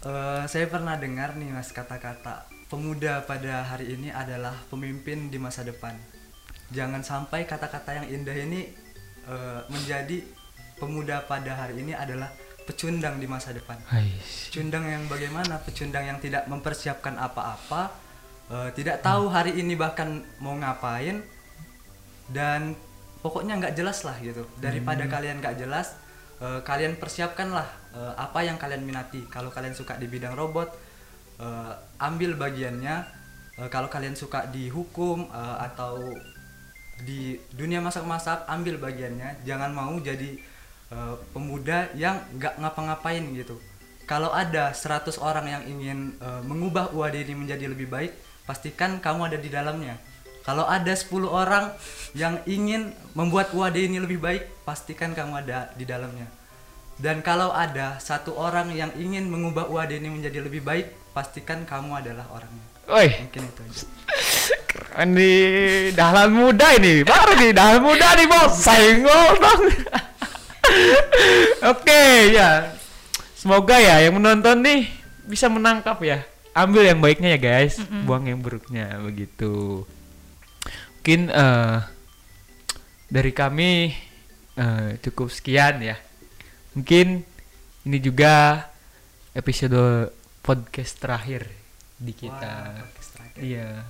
Eh, 0.00 0.42
saya 0.44 0.66
pernah 0.66 0.94
dengar 0.94 1.34
nih 1.34 1.48
mas 1.48 1.70
kata-kata 1.70 2.46
pemuda 2.66 3.22
pada 3.22 3.64
hari 3.64 3.94
ini 3.94 4.10
adalah 4.10 4.54
pemimpin 4.68 5.26
di 5.26 5.38
masa 5.38 5.62
depan. 5.62 5.94
Jangan 6.70 7.02
sampai 7.02 7.42
kata-kata 7.44 8.02
yang 8.02 8.06
indah 8.12 8.36
ini 8.36 8.60
eh, 9.24 9.60
menjadi 9.68 10.22
pemuda 10.76 11.22
pada 11.22 11.54
hari 11.56 11.82
ini 11.82 11.92
adalah 11.92 12.30
pecundang 12.68 13.16
di 13.16 13.24
masa 13.24 13.56
depan. 13.56 13.80
Hai. 13.88 14.12
Pecundang 14.20 14.84
yang 14.84 15.08
bagaimana? 15.08 15.56
Pecundang 15.64 16.04
yang 16.04 16.20
tidak 16.20 16.44
mempersiapkan 16.44 17.16
apa-apa, 17.16 17.88
eh, 18.52 18.68
tidak 18.76 19.00
tahu 19.00 19.32
hari 19.32 19.56
ini 19.56 19.72
bahkan 19.72 20.20
mau 20.44 20.52
ngapain, 20.52 21.24
dan 22.28 22.76
pokoknya 23.24 23.56
nggak 23.56 23.72
jelas 23.72 24.04
lah 24.04 24.20
gitu. 24.20 24.44
Daripada 24.60 25.08
kalian 25.08 25.40
nggak 25.40 25.56
jelas, 25.56 25.96
eh, 26.44 26.60
kalian 26.60 27.00
persiapkanlah 27.00 27.68
eh, 27.96 28.12
apa 28.20 28.44
yang 28.44 28.60
kalian 28.60 28.84
minati. 28.84 29.24
Kalau 29.32 29.48
kalian 29.48 29.72
suka 29.72 29.96
di 29.96 30.04
bidang 30.04 30.36
robot, 30.36 30.68
eh, 31.40 31.72
ambil 32.04 32.36
bagiannya. 32.36 32.96
Eh, 33.58 33.68
kalau 33.72 33.88
kalian 33.88 34.12
suka 34.12 34.44
di 34.52 34.68
hukum 34.68 35.24
eh, 35.32 35.56
atau 35.72 35.96
di 37.00 37.40
dunia 37.54 37.80
masak-masak, 37.80 38.44
ambil 38.44 38.76
bagiannya. 38.76 39.40
Jangan 39.48 39.72
mau 39.72 39.96
jadi 40.04 40.57
eh, 40.92 41.14
pemuda 41.32 41.88
yang 41.94 42.20
nggak 42.36 42.58
ngapa-ngapain 42.60 43.24
gitu. 43.34 43.56
Kalau 44.08 44.32
ada 44.32 44.72
100 44.72 45.20
orang 45.20 45.46
yang 45.48 45.62
ingin 45.68 45.98
eh, 46.16 46.42
mengubah 46.44 46.92
UAD 46.96 47.28
ini 47.28 47.34
menjadi 47.36 47.68
lebih 47.68 47.88
baik, 47.88 48.12
pastikan 48.48 48.98
kamu 48.98 49.32
ada 49.32 49.38
di 49.38 49.50
dalamnya. 49.52 49.96
Kalau 50.42 50.64
ada 50.64 50.96
10 50.96 51.28
orang 51.28 51.76
yang 52.16 52.40
ingin 52.48 52.96
membuat 53.12 53.52
UAD 53.52 53.76
ini 53.84 54.00
lebih 54.00 54.16
baik, 54.16 54.48
pastikan 54.64 55.12
kamu 55.12 55.44
ada 55.44 55.68
di 55.76 55.84
dalamnya. 55.84 56.24
Dan 56.98 57.20
kalau 57.20 57.52
ada 57.52 58.00
satu 58.00 58.34
orang 58.34 58.72
yang 58.74 58.90
ingin 58.96 59.28
mengubah 59.28 59.68
UAD 59.68 60.00
ini 60.00 60.08
menjadi 60.08 60.40
lebih 60.40 60.64
baik, 60.64 60.88
pastikan 61.12 61.68
kamu 61.68 62.00
adalah 62.00 62.24
orangnya. 62.32 62.64
Oi, 62.88 63.06
Mungkin 63.28 63.42
itu 63.44 63.60
aja. 63.68 63.84
keren 64.68 65.12
nih 65.12 65.92
dahlan 65.92 66.32
muda 66.32 66.72
ini 66.76 67.00
baru 67.04 67.36
nih 67.36 67.52
dahlan 67.52 67.80
muda 67.84 68.08
nih 68.16 68.26
bos 68.28 68.52
senggol 68.56 69.32
dong 69.40 69.62
oke 71.72 72.02
ya. 72.32 72.74
Semoga 73.38 73.78
ya 73.78 74.02
yang 74.02 74.18
menonton 74.18 74.62
nih 74.62 74.90
bisa 75.26 75.46
menangkap 75.46 75.98
ya. 76.02 76.26
Ambil 76.56 76.90
yang 76.90 76.98
baiknya 76.98 77.36
ya 77.36 77.40
guys. 77.40 77.78
Buang 78.06 78.26
yang 78.26 78.42
buruknya 78.42 78.98
begitu. 78.98 79.86
Mungkin 80.98 81.30
eh, 81.30 81.76
dari 83.08 83.32
kami 83.32 83.94
eh, 84.58 84.88
cukup 85.00 85.30
sekian 85.30 85.80
ya. 85.80 85.96
Mungkin 86.74 87.22
ini 87.86 87.98
juga 88.02 88.66
episode 89.32 90.10
podcast 90.42 90.98
terakhir 90.98 91.46
di 91.94 92.12
kita. 92.12 92.74
Terakhir. 92.74 92.97
Iya. 93.38 93.86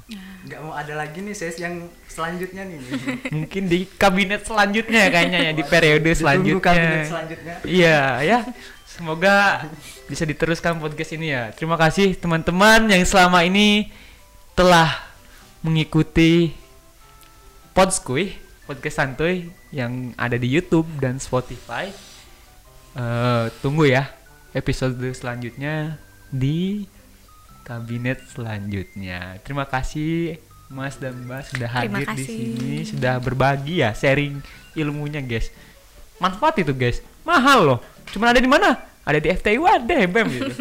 nggak 0.48 0.60
mau 0.60 0.72
ada 0.72 0.94
lagi 0.94 1.18
nih 1.20 1.34
sesi 1.34 1.60
yang 1.60 1.88
selanjutnya 2.06 2.62
nih 2.64 2.78
Mungkin 3.36 3.62
di 3.68 3.88
kabinet 3.96 4.44
selanjutnya 4.44 5.08
ya 5.08 5.10
kayaknya 5.10 5.38
ya 5.48 5.52
di 5.52 5.64
periode 5.64 6.10
selanjutnya. 6.12 6.64
kabinet 6.64 7.02
selanjutnya 7.08 7.54
Iya 7.64 8.00
ya. 8.22 8.38
Semoga 8.88 9.62
bisa 10.10 10.26
diteruskan 10.26 10.82
podcast 10.82 11.14
ini 11.14 11.30
ya. 11.30 11.54
Terima 11.54 11.78
kasih 11.78 12.18
teman-teman 12.18 12.90
yang 12.90 13.06
selama 13.06 13.46
ini 13.46 13.94
telah 14.52 14.90
mengikuti 15.62 16.50
Podskuy, 17.70 18.34
podcast 18.66 18.98
santuy 18.98 19.54
yang 19.70 20.10
ada 20.18 20.34
di 20.34 20.50
YouTube 20.50 20.90
dan 20.98 21.22
Spotify. 21.22 21.94
Eh, 22.98 23.44
tunggu 23.62 23.86
ya 23.86 24.10
episode 24.50 24.98
selanjutnya 25.14 25.94
di 26.26 26.82
kabinet 27.68 28.24
selanjutnya. 28.32 29.36
Terima 29.44 29.68
kasih 29.68 30.40
Mas 30.72 30.96
dan 30.96 31.12
Mbak 31.28 31.52
sudah 31.52 31.68
hadir 31.68 32.08
di 32.16 32.24
sini, 32.24 32.72
sudah 32.88 33.20
berbagi 33.20 33.84
ya, 33.84 33.92
sharing 33.92 34.40
ilmunya, 34.72 35.20
guys. 35.20 35.52
Manfaat 36.16 36.56
itu, 36.60 36.72
guys. 36.72 37.04
Mahal 37.24 37.64
loh. 37.64 37.78
Cuman 38.12 38.32
ada 38.32 38.40
di 38.40 38.48
mana? 38.48 38.76
Ada 39.04 39.20
di 39.20 39.28
FTI 39.32 39.58
Wadah, 39.60 40.00
BEM 40.08 40.28
gitu. 40.28 40.48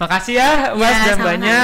Makasih 0.00 0.34
ya, 0.36 0.50
Mas 0.76 0.92
Ya, 0.92 1.04
dan. 1.12 1.16
Mbaknya. 1.24 1.60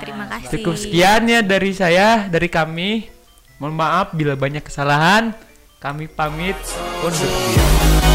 Terima 0.00 0.24
kasih. 0.28 0.48
Cukup 0.60 0.74
sekian 0.76 1.22
ya 1.24 1.40
dari 1.40 1.72
saya, 1.72 2.28
dari 2.28 2.48
kami. 2.52 3.08
Mohon 3.56 3.74
maaf 3.80 4.12
bila 4.12 4.36
banyak 4.36 4.60
kesalahan. 4.60 5.32
Kami 5.80 6.06
pamit 6.06 6.54
undur 7.00 7.26
diri. 7.26 8.11